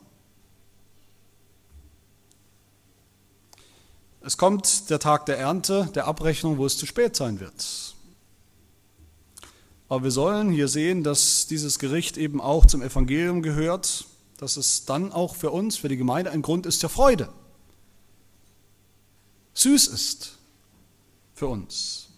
[4.27, 7.95] Es kommt der Tag der Ernte, der Abrechnung, wo es zu spät sein wird.
[9.91, 14.07] Aber wir sollen hier sehen, dass dieses Gericht eben auch zum Evangelium gehört,
[14.39, 17.29] dass es dann auch für uns, für die Gemeinde ein Grund ist der Freude.
[19.53, 20.39] Süß ist
[21.35, 22.09] für uns.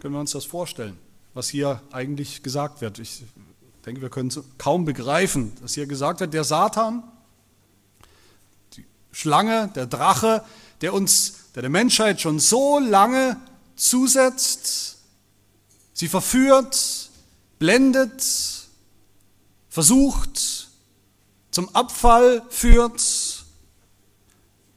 [0.00, 0.98] Können wir uns das vorstellen,
[1.34, 2.98] was hier eigentlich gesagt wird?
[2.98, 3.22] Ich
[3.86, 7.04] denke, wir können es kaum begreifen, dass hier gesagt wird, der Satan,
[8.72, 10.44] die Schlange, der Drache,
[10.80, 13.36] der uns, der der Menschheit schon so lange
[13.76, 14.98] zusetzt,
[15.92, 17.10] sie verführt,
[17.58, 18.24] blendet,
[19.68, 20.68] versucht,
[21.50, 23.02] zum Abfall führt,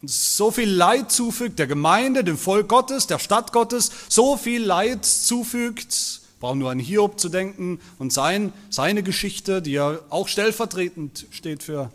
[0.01, 4.63] und so viel Leid zufügt der Gemeinde, dem Volk Gottes, der Stadt Gottes, so viel
[4.63, 10.27] Leid zufügt, brauchen nur an Hiob zu denken und sein, seine Geschichte, die ja auch
[10.27, 11.91] stellvertretend steht für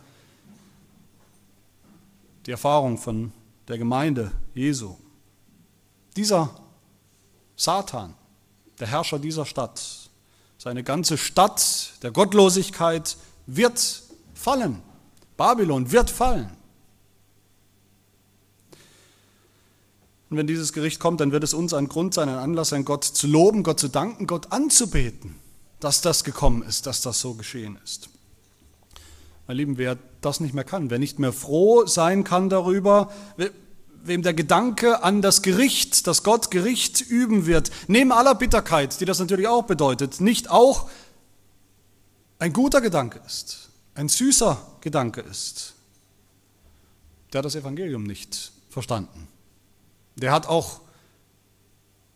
[2.47, 3.33] die Erfahrung von
[3.69, 4.97] der Gemeinde Jesu.
[6.17, 6.55] Dieser
[7.57, 8.15] Satan,
[8.79, 9.83] der Herrscher dieser Stadt.
[10.59, 14.03] Seine ganze Stadt der Gottlosigkeit wird
[14.35, 14.83] fallen.
[15.37, 16.57] Babylon wird fallen.
[20.29, 22.85] Und wenn dieses Gericht kommt, dann wird es uns ein Grund sein, ein Anlass sein,
[22.85, 25.37] Gott zu loben, Gott zu danken, Gott anzubeten,
[25.79, 28.09] dass das gekommen ist, dass das so geschehen ist.
[29.47, 29.97] Meine Lieben, wer
[30.27, 33.11] das nicht mehr kann, wer nicht mehr froh sein kann darüber,
[34.03, 39.05] wem der Gedanke an das Gericht, dass Gott Gericht üben wird, neben aller Bitterkeit, die
[39.05, 40.91] das natürlich auch bedeutet, nicht auch
[42.39, 45.75] ein guter Gedanke ist, ein süßer Gedanke ist,
[47.33, 49.29] der hat das Evangelium nicht verstanden.
[50.17, 50.81] Der hat auch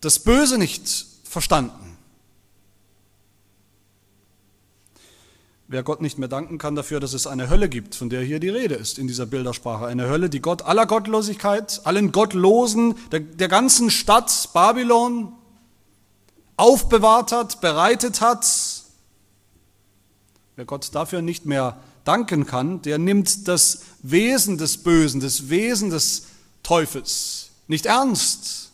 [0.01, 1.90] das Böse nicht verstanden.
[5.73, 8.41] Wer Gott nicht mehr danken kann dafür, dass es eine Hölle gibt, von der hier
[8.41, 9.87] die Rede ist in dieser Bildersprache.
[9.87, 15.33] Eine Hölle, die Gott aller Gottlosigkeit, allen Gottlosen, der, der ganzen Stadt Babylon
[16.57, 18.45] aufbewahrt hat, bereitet hat.
[20.57, 25.91] Wer Gott dafür nicht mehr danken kann, der nimmt das Wesen des Bösen, das Wesen
[25.91, 26.27] des
[26.65, 28.73] Teufels nicht ernst,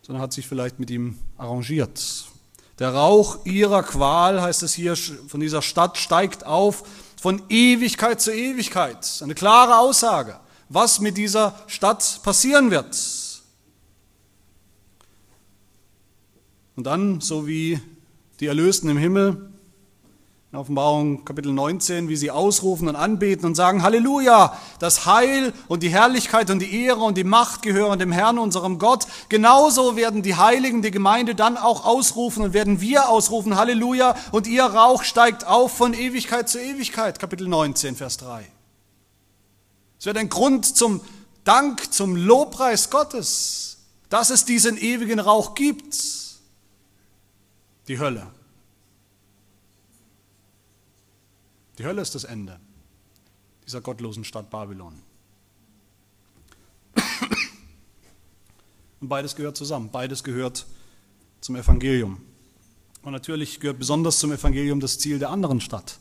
[0.00, 2.31] sondern hat sich vielleicht mit ihm arrangiert.
[2.78, 6.84] Der Rauch ihrer Qual, heißt es hier, von dieser Stadt steigt auf
[7.20, 9.20] von Ewigkeit zu Ewigkeit.
[9.22, 12.96] Eine klare Aussage, was mit dieser Stadt passieren wird.
[16.74, 17.80] Und dann, so wie
[18.40, 19.51] die Erlösten im Himmel,
[20.52, 25.82] in Offenbarung Kapitel 19, wie sie ausrufen und anbeten und sagen, Halleluja, das Heil und
[25.82, 29.06] die Herrlichkeit und die Ehre und die Macht gehören dem Herrn, unserem Gott.
[29.30, 34.46] Genauso werden die Heiligen, die Gemeinde dann auch ausrufen und werden wir ausrufen, Halleluja, und
[34.46, 37.18] ihr Rauch steigt auf von Ewigkeit zu Ewigkeit.
[37.18, 38.46] Kapitel 19, Vers 3.
[39.98, 41.00] Es wird ein Grund zum
[41.44, 43.78] Dank, zum Lobpreis Gottes,
[44.10, 45.96] dass es diesen ewigen Rauch gibt.
[47.88, 48.26] Die Hölle.
[51.82, 52.60] Die Hölle ist das Ende
[53.66, 55.02] dieser gottlosen Stadt Babylon.
[59.00, 60.64] Und beides gehört zusammen, beides gehört
[61.40, 62.22] zum Evangelium.
[63.02, 65.98] Und natürlich gehört besonders zum Evangelium das Ziel der anderen Stadt,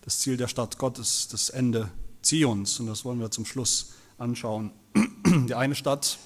[0.00, 1.90] das Ziel der Stadt Gottes, das Ende
[2.22, 2.80] Zions.
[2.80, 4.70] Und das wollen wir zum Schluss anschauen.
[5.26, 6.16] Die eine Stadt,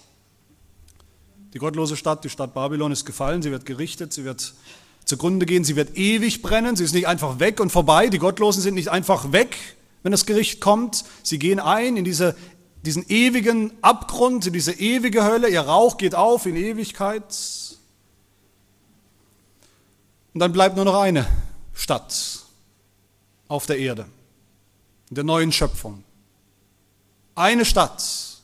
[1.55, 4.55] die gottlose Stadt, die Stadt Babylon ist gefallen, sie wird gerichtet, sie wird
[5.07, 5.65] zugrunde gehen.
[5.65, 6.77] Sie wird ewig brennen.
[6.77, 8.09] Sie ist nicht einfach weg und vorbei.
[8.09, 9.57] Die Gottlosen sind nicht einfach weg,
[10.03, 11.05] wenn das Gericht kommt.
[11.23, 12.37] Sie gehen ein in diese,
[12.83, 15.49] diesen ewigen Abgrund, in diese ewige Hölle.
[15.49, 17.25] Ihr Rauch geht auf in Ewigkeit.
[20.35, 21.27] Und dann bleibt nur noch eine
[21.73, 22.41] Stadt
[23.49, 24.07] auf der Erde,
[25.09, 26.03] in der neuen Schöpfung.
[27.37, 28.36] Eine Stadt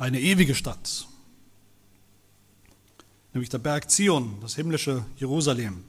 [0.00, 1.06] eine ewige Stadt,
[3.34, 5.84] nämlich der Berg Zion, das himmlische Jerusalem.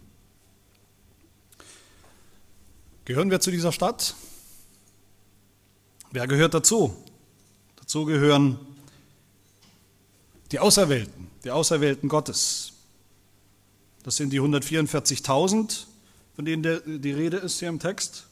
[3.05, 4.15] Gehören wir zu dieser Stadt?
[6.11, 6.93] Wer gehört dazu?
[7.77, 8.59] Dazu gehören
[10.51, 12.73] die Auserwählten, die Auserwählten Gottes.
[14.03, 15.85] Das sind die 144.000,
[16.35, 18.27] von denen die Rede ist hier im Text.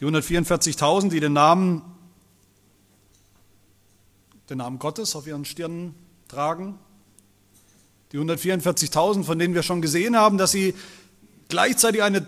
[0.00, 1.93] Die 144.000, die den Namen
[4.50, 5.94] den Namen Gottes auf ihren Stirnen
[6.28, 6.78] tragen.
[8.12, 10.74] Die 144.000, von denen wir schon gesehen haben, dass sie
[11.48, 12.26] gleichzeitig eine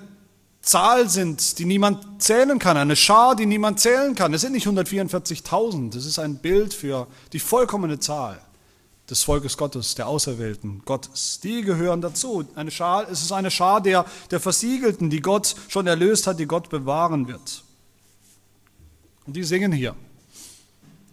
[0.61, 4.35] Zahl sind, die niemand zählen kann, eine Schar, die niemand zählen kann.
[4.35, 8.40] Es sind nicht 144.000, das ist ein Bild für die vollkommene Zahl
[9.09, 11.38] des Volkes Gottes, der Auserwählten Gottes.
[11.40, 12.44] Die gehören dazu.
[12.57, 16.46] Eine Schar, es ist eine Schar der, der Versiegelten, die Gott schon erlöst hat, die
[16.46, 17.62] Gott bewahren wird.
[19.26, 19.94] Und die singen hier.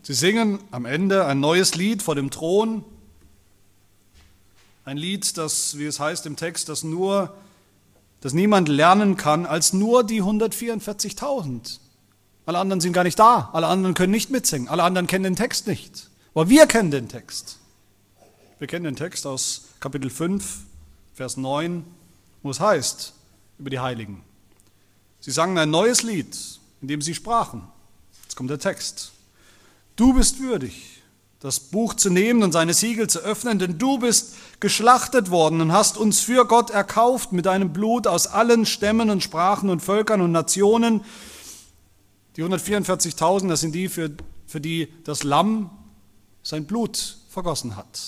[0.04, 2.84] Sie singen am Ende ein neues Lied vor dem Thron.
[4.84, 7.34] Ein Lied, das, wie es heißt im Text, das nur,
[8.20, 11.80] das niemand lernen kann als nur die 144.000.
[12.46, 13.50] Alle anderen sind gar nicht da.
[13.54, 14.68] Alle anderen können nicht mitsingen.
[14.68, 16.10] Alle anderen kennen den Text nicht.
[16.34, 17.60] Aber wir kennen den Text.
[18.60, 20.66] Wir kennen den Text aus Kapitel 5,
[21.14, 21.86] Vers 9,
[22.42, 23.14] wo es heißt
[23.58, 24.22] über die Heiligen.
[25.22, 26.38] Sie sangen ein neues Lied,
[26.82, 27.64] in dem sie sprachen.
[28.24, 29.14] Jetzt kommt der Text.
[29.96, 31.02] Du bist würdig,
[31.40, 35.72] das Buch zu nehmen und seine Siegel zu öffnen, denn du bist geschlachtet worden und
[35.72, 40.22] hast uns für Gott erkauft mit deinem Blut aus allen Stämmen und Sprachen und Völkern
[40.22, 41.02] und Nationen.
[42.38, 44.10] Die 144.000, das sind die, für,
[44.48, 45.70] für die das Lamm
[46.42, 48.02] sein Blut vergossen hat.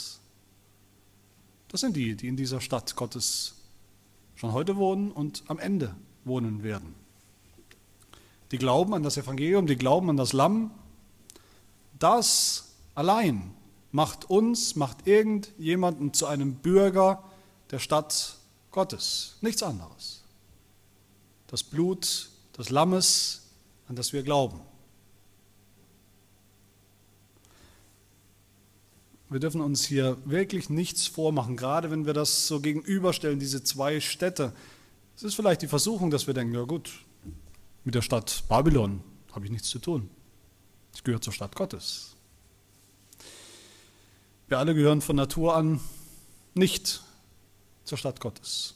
[1.68, 3.56] Das sind die, die in dieser Stadt Gottes
[4.36, 6.96] schon heute wohnen und am Ende wohnen werden.
[8.52, 10.72] Die glauben an das Evangelium, die glauben an das Lamm
[12.00, 13.54] das allein
[13.91, 17.24] macht uns, macht irgendjemanden zu einem Bürger
[17.72, 18.38] der Stadt
[18.72, 19.38] Gottes.
[19.41, 20.24] Nichts anderes.
[21.48, 23.43] Das Blut des Lammes,
[23.88, 24.60] an das wir glauben.
[29.30, 34.00] Wir dürfen uns hier wirklich nichts vormachen, gerade wenn wir das so gegenüberstellen, diese zwei
[34.00, 34.54] Städte.
[35.16, 36.91] Es ist vielleicht die Versuchung, dass wir denken, ja gut,
[37.84, 40.10] mit der Stadt Babylon habe ich nichts zu tun.
[40.96, 42.16] Ich gehöre zur Stadt Gottes.
[44.48, 45.80] Wir alle gehören von Natur an
[46.54, 47.04] nicht
[47.84, 48.76] zur Stadt Gottes,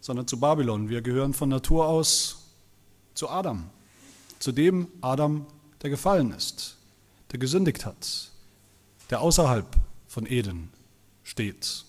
[0.00, 0.88] sondern zu Babylon.
[0.88, 2.50] Wir gehören von Natur aus
[3.14, 3.70] zu Adam,
[4.38, 5.46] zu dem Adam,
[5.82, 6.76] der gefallen ist,
[7.32, 8.30] der gesündigt hat,
[9.08, 9.66] der außerhalb
[10.06, 10.70] von Eden
[11.22, 11.84] steht.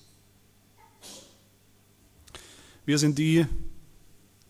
[2.86, 3.46] Wir sind die,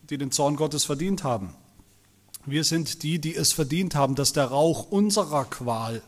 [0.08, 1.54] die den Zorn Gottes verdient haben.
[2.44, 6.02] Wir sind die, die es verdient haben, dass der Rauch unserer Qual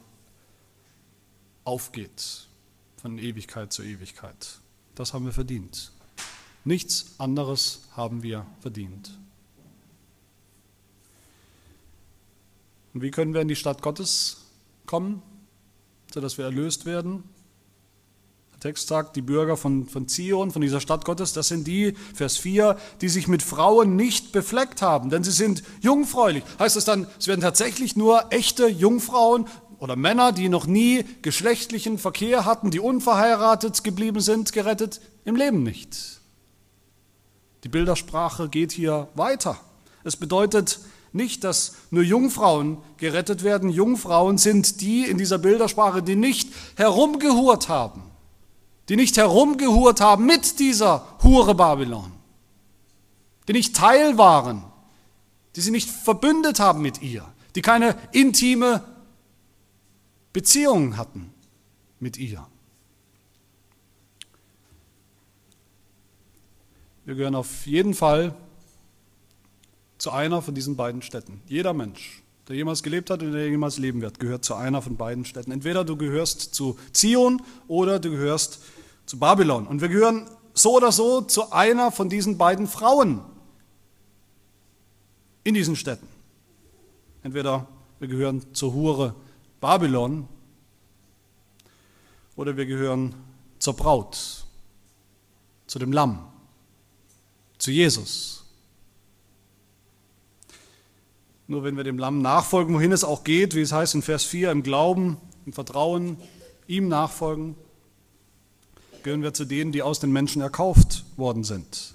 [1.64, 2.48] aufgeht
[2.96, 4.58] von Ewigkeit zu Ewigkeit.
[4.94, 5.92] Das haben wir verdient.
[6.64, 9.16] Nichts anderes haben wir verdient.
[12.94, 14.46] Und wie können wir in die Stadt Gottes
[14.86, 15.22] kommen,
[16.12, 17.24] sodass wir erlöst werden?
[18.64, 22.38] Text sagt, die Bürger von, von Zion, von dieser Stadt Gottes, das sind die, Vers
[22.38, 26.42] 4, die sich mit Frauen nicht befleckt haben, denn sie sind jungfräulich.
[26.58, 29.48] Heißt das dann, es werden tatsächlich nur echte Jungfrauen
[29.80, 35.02] oder Männer, die noch nie geschlechtlichen Verkehr hatten, die unverheiratet geblieben sind, gerettet?
[35.26, 36.22] Im Leben nicht.
[37.64, 39.58] Die Bildersprache geht hier weiter.
[40.04, 40.80] Es bedeutet
[41.12, 43.68] nicht, dass nur Jungfrauen gerettet werden.
[43.68, 48.04] Jungfrauen sind die in dieser Bildersprache, die nicht herumgehurt haben,
[48.88, 52.12] die nicht herumgehurt haben mit dieser Hure Babylon,
[53.48, 54.64] die nicht Teil waren,
[55.56, 57.24] die sie nicht verbündet haben mit ihr,
[57.54, 58.82] die keine intime
[60.32, 61.32] Beziehungen hatten
[62.00, 62.46] mit ihr.
[67.04, 68.34] Wir gehören auf jeden Fall
[69.98, 71.42] zu einer von diesen beiden Städten.
[71.46, 74.96] Jeder Mensch, der jemals gelebt hat und der jemals leben wird, gehört zu einer von
[74.96, 75.52] beiden Städten.
[75.52, 78.60] Entweder du gehörst zu Zion oder du gehörst
[79.06, 79.66] zu Babylon.
[79.66, 83.20] Und wir gehören so oder so zu einer von diesen beiden Frauen
[85.42, 86.08] in diesen Städten.
[87.22, 87.66] Entweder
[87.98, 89.14] wir gehören zur Hure
[89.60, 90.28] Babylon
[92.36, 93.14] oder wir gehören
[93.58, 94.44] zur Braut,
[95.66, 96.26] zu dem Lamm,
[97.58, 98.44] zu Jesus.
[101.46, 104.24] Nur wenn wir dem Lamm nachfolgen, wohin es auch geht, wie es heißt in Vers
[104.24, 106.16] 4, im Glauben, im Vertrauen,
[106.66, 107.54] ihm nachfolgen,
[109.04, 111.94] gehören wir zu denen, die aus den Menschen erkauft worden sind.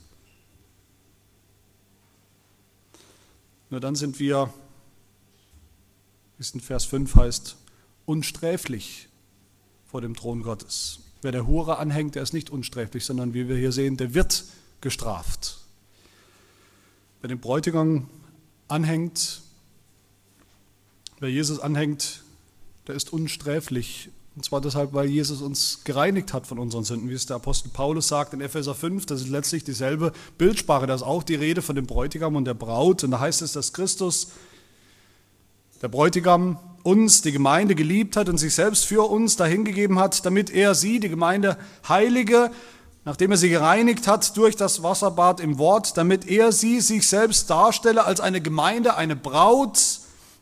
[3.70, 4.54] Nur dann sind wir,
[6.38, 7.58] wie es in Vers 5 heißt,
[8.06, 9.10] unsträflich
[9.86, 11.00] vor dem Thron Gottes.
[11.22, 14.46] Wer der Hure anhängt, der ist nicht unsträflich, sondern wie wir hier sehen, der wird
[14.80, 15.60] gestraft.
[17.22, 18.08] Wer den Bräutigam
[18.68, 19.42] anhängt,
[21.20, 22.24] wer Jesus anhängt,
[22.88, 24.10] der ist unsträflich.
[24.40, 27.72] Und zwar deshalb, weil Jesus uns gereinigt hat von unseren Sünden, wie es der Apostel
[27.74, 29.06] Paulus sagt in Epheser 5.
[29.06, 30.88] Das ist letztlich dieselbe Bildsprache.
[30.88, 33.04] Da ist auch die Rede von dem Bräutigam und der Braut.
[33.04, 34.30] Und da heißt es, dass Christus
[35.82, 40.52] der Bräutigam uns, die Gemeinde, geliebt hat und sich selbst für uns dahingegeben hat, damit
[40.52, 41.58] er sie, die Gemeinde,
[41.90, 42.50] heilige,
[43.04, 47.50] nachdem er sie gereinigt hat durch das Wasserbad im Wort, damit er sie sich selbst
[47.50, 50.00] darstelle als eine Gemeinde, eine Braut,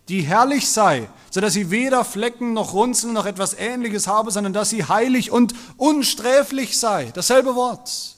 [0.10, 4.54] die herrlich sei, so dass sie weder Flecken noch Runzeln noch etwas Ähnliches habe, sondern
[4.54, 7.12] dass sie heilig und unsträflich sei.
[7.14, 8.16] Dasselbe Wort.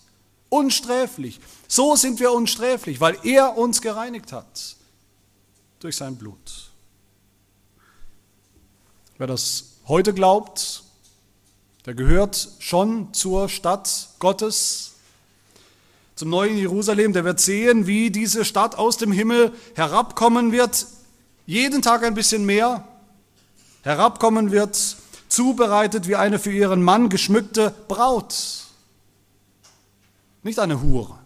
[0.50, 1.40] Unsträflich.
[1.68, 4.76] So sind wir unsträflich, weil er uns gereinigt hat
[5.80, 6.72] durch sein Blut.
[9.18, 10.84] Wer das heute glaubt,
[11.86, 14.94] der gehört schon zur Stadt Gottes,
[16.16, 20.86] zum neuen Jerusalem, der wird sehen, wie diese Stadt aus dem Himmel herabkommen wird,
[21.50, 22.88] jeden Tag ein bisschen mehr,
[23.82, 24.98] herabkommen wird,
[25.30, 28.68] zubereitet wie eine für ihren Mann geschmückte Braut,
[30.44, 31.18] nicht eine Hure.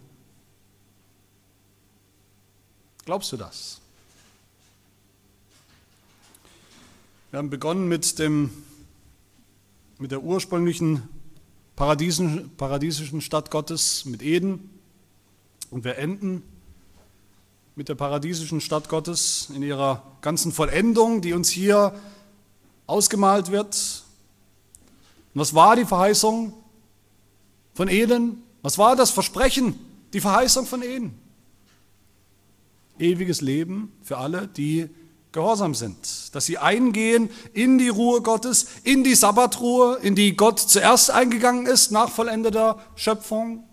[3.04, 3.82] Glaubst du das?
[7.30, 8.50] Wir haben begonnen mit, dem,
[9.98, 11.02] mit der ursprünglichen
[11.76, 14.70] paradiesischen, paradiesischen Stadt Gottes, mit Eden.
[15.70, 16.42] Und wir enden
[17.76, 21.94] mit der paradiesischen Stadt Gottes in ihrer ganzen Vollendung, die uns hier
[22.86, 24.04] ausgemalt wird.
[25.34, 26.52] Und was war die Verheißung
[27.74, 28.42] von Eden?
[28.62, 29.78] Was war das Versprechen,
[30.12, 31.18] die Verheißung von Eden?
[32.98, 34.88] Ewiges Leben für alle, die
[35.32, 40.60] gehorsam sind, dass sie eingehen in die Ruhe Gottes, in die Sabbatruhe, in die Gott
[40.60, 43.64] zuerst eingegangen ist nach vollendeter Schöpfung.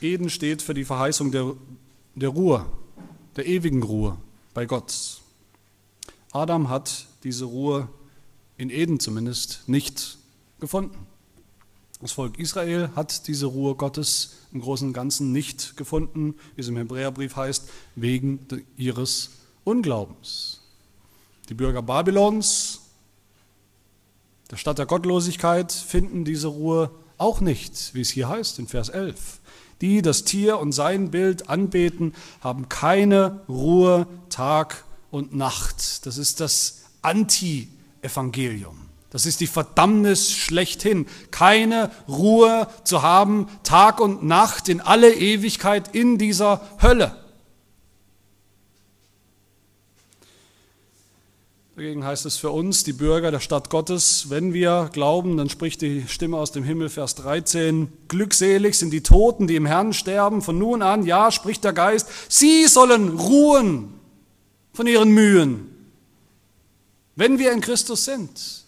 [0.00, 1.54] Eden steht für die Verheißung der,
[2.14, 2.66] der Ruhe,
[3.36, 4.16] der ewigen Ruhe
[4.54, 5.20] bei Gott.
[6.32, 7.88] Adam hat diese Ruhe
[8.56, 10.18] in Eden zumindest nicht
[10.60, 11.06] gefunden.
[12.00, 16.68] Das Volk Israel hat diese Ruhe Gottes im Großen und Ganzen nicht gefunden, wie es
[16.68, 18.46] im Hebräerbrief heißt, wegen
[18.76, 19.30] ihres
[19.64, 20.60] Unglaubens.
[21.48, 22.82] Die Bürger Babylons,
[24.50, 28.90] der Stadt der Gottlosigkeit, finden diese Ruhe auch nicht, wie es hier heißt in Vers
[28.90, 29.40] 11.
[29.80, 36.06] Die das Tier und sein Bild anbeten, haben keine Ruhe Tag und Nacht.
[36.06, 38.88] Das ist das Anti-Evangelium.
[39.10, 45.94] Das ist die Verdammnis schlechthin, keine Ruhe zu haben, Tag und Nacht in alle Ewigkeit
[45.94, 47.16] in dieser Hölle.
[51.78, 55.80] Dagegen heißt es für uns, die Bürger der Stadt Gottes, wenn wir glauben, dann spricht
[55.80, 60.42] die Stimme aus dem Himmel, Vers 13, glückselig sind die Toten, die im Herrn sterben,
[60.42, 63.94] von nun an, ja, spricht der Geist, sie sollen ruhen
[64.72, 65.70] von ihren Mühen,
[67.14, 68.64] wenn wir in Christus sind.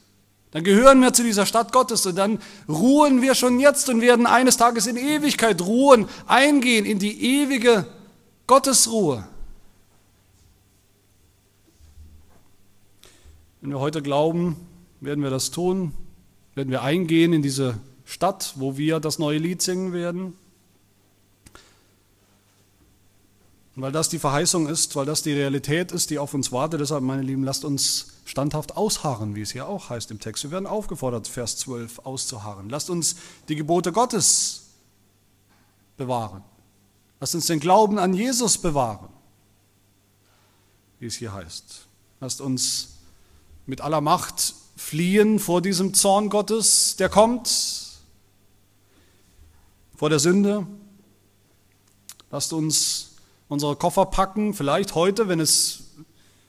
[0.52, 2.38] Dann gehören wir zu dieser Stadt Gottes und dann
[2.68, 7.86] ruhen wir schon jetzt und werden eines Tages in Ewigkeit ruhen, eingehen in die ewige
[8.46, 9.26] Gottesruhe.
[13.60, 14.56] Wenn wir heute glauben,
[15.00, 15.92] werden wir das tun,
[16.54, 20.34] werden wir eingehen in diese Stadt, wo wir das neue Lied singen werden.
[23.76, 26.80] Und weil das die Verheißung ist, weil das die Realität ist, die auf uns wartet,
[26.80, 30.44] deshalb, meine Lieben, lasst uns standhaft ausharren, wie es hier auch heißt im Text.
[30.44, 32.70] Wir werden aufgefordert, Vers 12 auszuharren.
[32.70, 33.16] Lasst uns
[33.48, 34.68] die Gebote Gottes
[35.98, 36.42] bewahren.
[37.20, 39.10] Lasst uns den Glauben an Jesus bewahren,
[40.98, 41.86] wie es hier heißt.
[42.20, 42.99] Lasst uns
[43.70, 47.48] mit aller Macht fliehen vor diesem Zorn Gottes, der kommt,
[49.96, 50.66] vor der Sünde.
[52.32, 53.12] Lasst uns
[53.46, 55.84] unsere Koffer packen, vielleicht heute, wenn es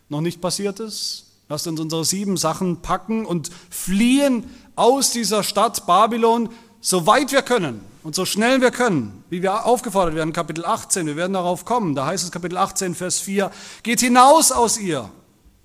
[0.10, 1.28] noch nicht passiert ist.
[1.48, 6.50] Lasst uns unsere sieben Sachen packen und fliehen aus dieser Stadt Babylon,
[6.80, 11.06] so weit wir können und so schnell wir können, wie wir aufgefordert werden, Kapitel 18,
[11.06, 13.52] wir werden darauf kommen, da heißt es Kapitel 18, Vers 4,
[13.84, 15.12] geht hinaus aus ihr,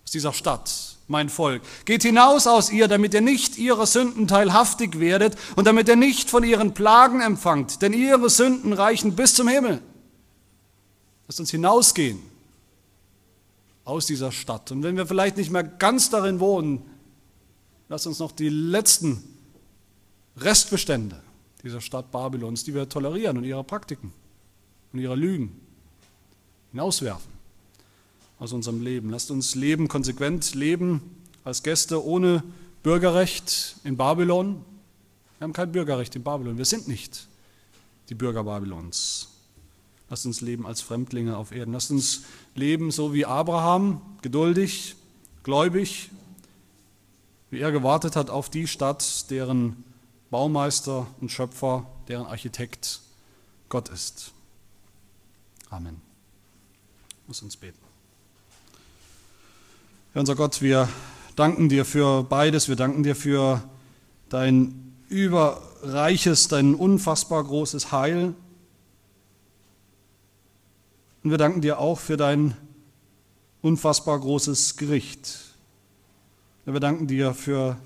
[0.04, 4.98] aus dieser Stadt, mein Volk, geht hinaus aus ihr, damit ihr nicht ihrer Sünden teilhaftig
[4.98, 9.48] werdet und damit ihr nicht von ihren Plagen empfangt, denn ihre Sünden reichen bis zum
[9.48, 9.80] Himmel.
[11.28, 12.18] Lasst uns hinausgehen
[13.84, 14.72] aus dieser Stadt.
[14.72, 16.82] Und wenn wir vielleicht nicht mehr ganz darin wohnen,
[17.88, 19.22] lasst uns noch die letzten
[20.36, 21.22] Restbestände
[21.62, 24.12] dieser Stadt Babylons, die wir tolerieren und ihre Praktiken
[24.92, 25.60] und ihre Lügen
[26.72, 27.35] hinauswerfen
[28.38, 29.10] aus unserem Leben.
[29.10, 31.00] Lasst uns leben, konsequent leben
[31.44, 32.42] als Gäste ohne
[32.82, 34.64] Bürgerrecht in Babylon.
[35.38, 36.58] Wir haben kein Bürgerrecht in Babylon.
[36.58, 37.28] Wir sind nicht
[38.08, 39.28] die Bürger Babylons.
[40.08, 41.72] Lasst uns leben als Fremdlinge auf Erden.
[41.72, 42.22] Lasst uns
[42.54, 44.94] leben so wie Abraham, geduldig,
[45.42, 46.10] gläubig,
[47.50, 49.84] wie er gewartet hat auf die Stadt, deren
[50.30, 53.00] Baumeister und Schöpfer, deren Architekt
[53.68, 54.32] Gott ist.
[55.70, 56.00] Amen.
[57.26, 57.85] Muss uns beten.
[60.16, 60.88] Herr unser Gott, wir
[61.34, 62.70] danken dir für beides.
[62.70, 63.62] Wir danken dir für
[64.30, 68.34] dein überreiches, dein unfassbar großes Heil
[71.22, 72.56] und wir danken dir auch für dein
[73.60, 75.38] unfassbar großes Gericht.
[76.64, 77.76] Wir danken dir für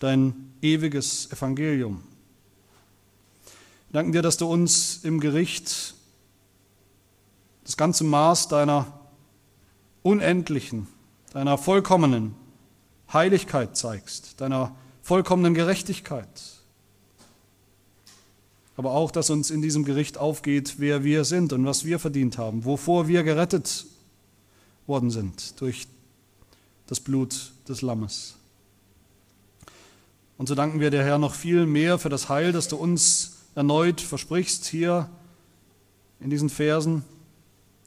[0.00, 2.02] dein ewiges Evangelium.
[3.88, 5.94] Wir danken dir, dass du uns im Gericht
[7.64, 9.00] das ganze Maß deiner
[10.02, 10.88] unendlichen,
[11.34, 12.34] deiner vollkommenen
[13.12, 16.54] Heiligkeit zeigst, deiner vollkommenen Gerechtigkeit
[18.76, 22.38] aber auch, dass uns in diesem Gericht aufgeht, wer wir sind und was wir verdient
[22.38, 23.86] haben, wovor wir gerettet
[24.86, 25.86] worden sind durch
[26.86, 28.36] das Blut des Lammes.
[30.36, 33.36] Und so danken wir dir, Herr, noch viel mehr für das Heil, das du uns
[33.54, 35.08] erneut versprichst hier
[36.18, 37.04] in diesen Versen.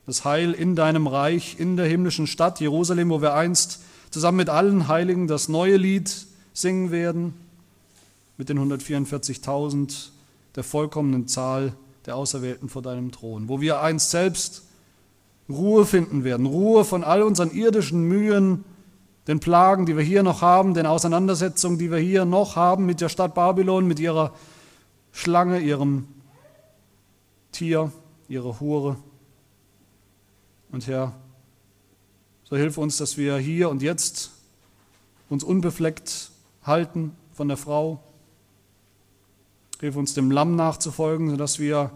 [0.08, 4.48] Das Heil in deinem Reich, in der himmlischen Stadt Jerusalem, wo wir einst zusammen mit
[4.48, 7.34] allen Heiligen das neue Lied singen werden,
[8.38, 10.08] mit den 144.000
[10.56, 11.74] der vollkommenen Zahl
[12.06, 14.64] der Auserwählten vor deinem Thron, wo wir einst selbst
[15.50, 18.64] Ruhe finden werden, Ruhe von all unseren irdischen Mühen,
[19.28, 23.02] den Plagen, die wir hier noch haben, den Auseinandersetzungen, die wir hier noch haben mit
[23.02, 24.34] der Stadt Babylon, mit ihrer
[25.12, 26.08] Schlange, ihrem
[27.52, 27.92] Tier,
[28.30, 28.96] ihrer Hure.
[30.72, 31.16] Und Herr,
[32.44, 34.32] so hilf uns, dass wir hier und jetzt
[35.30, 36.32] uns unbefleckt
[36.64, 38.04] halten von der Frau.
[39.80, 41.92] Hilf uns dem Lamm nachzufolgen, sodass wir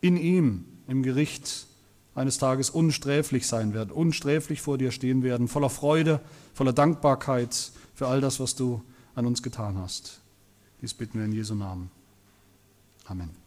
[0.00, 1.66] in ihm im Gericht
[2.14, 6.20] eines Tages unsträflich sein werden, unsträflich vor dir stehen werden, voller Freude,
[6.54, 8.82] voller Dankbarkeit für all das, was du
[9.14, 10.20] an uns getan hast.
[10.80, 11.90] Dies bitten wir in Jesu Namen.
[13.06, 13.41] Amen.